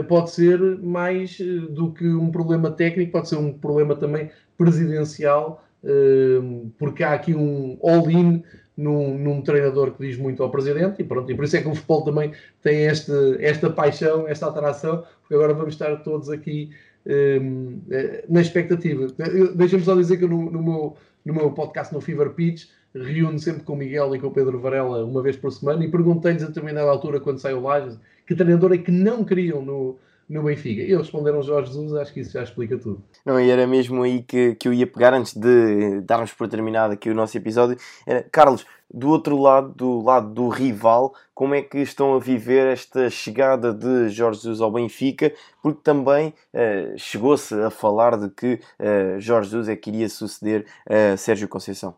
[0.07, 5.63] pode ser mais uh, do que um problema técnico, pode ser um problema também presidencial,
[5.83, 8.43] uh, porque há aqui um all-in
[8.77, 11.67] num, num, treinador que diz muito ao presidente e pronto, e por isso é que
[11.67, 16.71] o futebol também tem este, esta paixão, esta atração, porque agora vamos estar todos aqui
[17.05, 17.81] um,
[18.29, 19.07] na expectativa.
[19.55, 23.63] Deixa-me só dizer que no, no, meu, no meu podcast no Fever Pitch reúno sempre
[23.63, 26.47] com o Miguel e com o Pedro Varela uma vez por semana e perguntei-lhes a
[26.47, 29.97] determinada altura, quando saiu o Lages, que treinador é que não queriam no,
[30.29, 30.81] no Benfica.
[30.81, 33.03] E eles responderam Jorge Jesus, acho que isso já explica tudo.
[33.25, 36.93] Não, e era mesmo aí que, que eu ia pegar antes de darmos por terminado
[36.93, 37.77] aqui o nosso episódio.
[38.07, 42.67] Era, Carlos, do outro lado, do lado do rival, como é que estão a viver
[42.67, 45.33] esta chegada de Jorge Jesus ao Benfica?
[45.61, 50.65] Porque também uh, chegou-se a falar de que uh, Jorge Jesus é que iria suceder
[50.89, 51.95] a uh, Sérgio Conceição.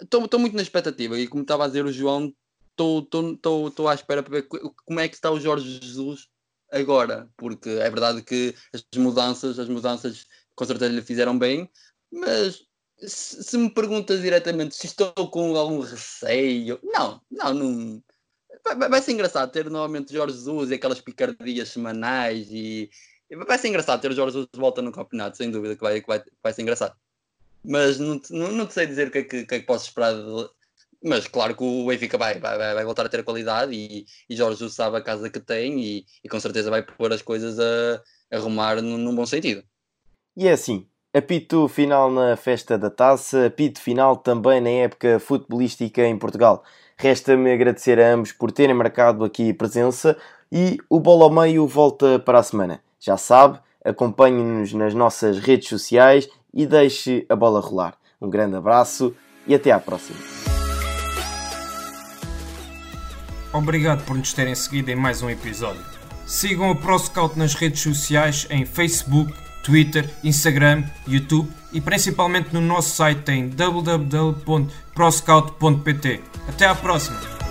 [0.00, 2.32] Estou uh, muito na expectativa e como estava a dizer o João,
[2.72, 4.48] estou à espera para ver
[4.84, 6.28] como é que está o Jorge Jesus
[6.70, 11.70] agora, porque é verdade que as mudanças, as mudanças com certeza lhe fizeram bem,
[12.10, 12.64] mas
[12.98, 18.02] se, se me perguntas diretamente se estou com algum receio, não, não, não
[18.64, 22.90] vai, vai ser engraçado ter novamente Jorge Jesus e aquelas picardias semanais e,
[23.46, 26.00] vai ser engraçado ter o Jorge Jesus de volta no campeonato, sem dúvida que vai,
[26.00, 26.96] que vai, vai ser engraçado
[27.64, 30.14] mas não, não, não sei dizer o que é que, que, é que posso esperar.
[30.14, 30.50] De...
[31.04, 34.36] Mas claro que o Benfica vai, vai, vai voltar a ter a qualidade e, e
[34.36, 37.58] Jorge Jesus sabe a casa que tem e, e com certeza vai pôr as coisas
[37.58, 38.00] a,
[38.32, 39.64] a arrumar num, num bom sentido.
[40.36, 46.02] E é assim, apito final na festa da taça, apito final também na época futebolística
[46.02, 46.62] em Portugal.
[46.96, 50.16] Resta-me agradecer a ambos por terem marcado aqui presença
[50.52, 52.80] e o Bola ao Meio volta para a semana.
[53.00, 57.96] Já sabe, acompanhe-nos nas nossas redes sociais e deixe a bola rolar.
[58.20, 59.14] Um grande abraço
[59.46, 60.41] e até à próxima.
[63.52, 65.84] Obrigado por nos terem seguido em mais um episódio.
[66.26, 72.96] Sigam o ProScout nas redes sociais em Facebook, Twitter, Instagram, YouTube e principalmente no nosso
[72.96, 76.20] site em www.proscout.pt.
[76.48, 77.41] Até à próxima!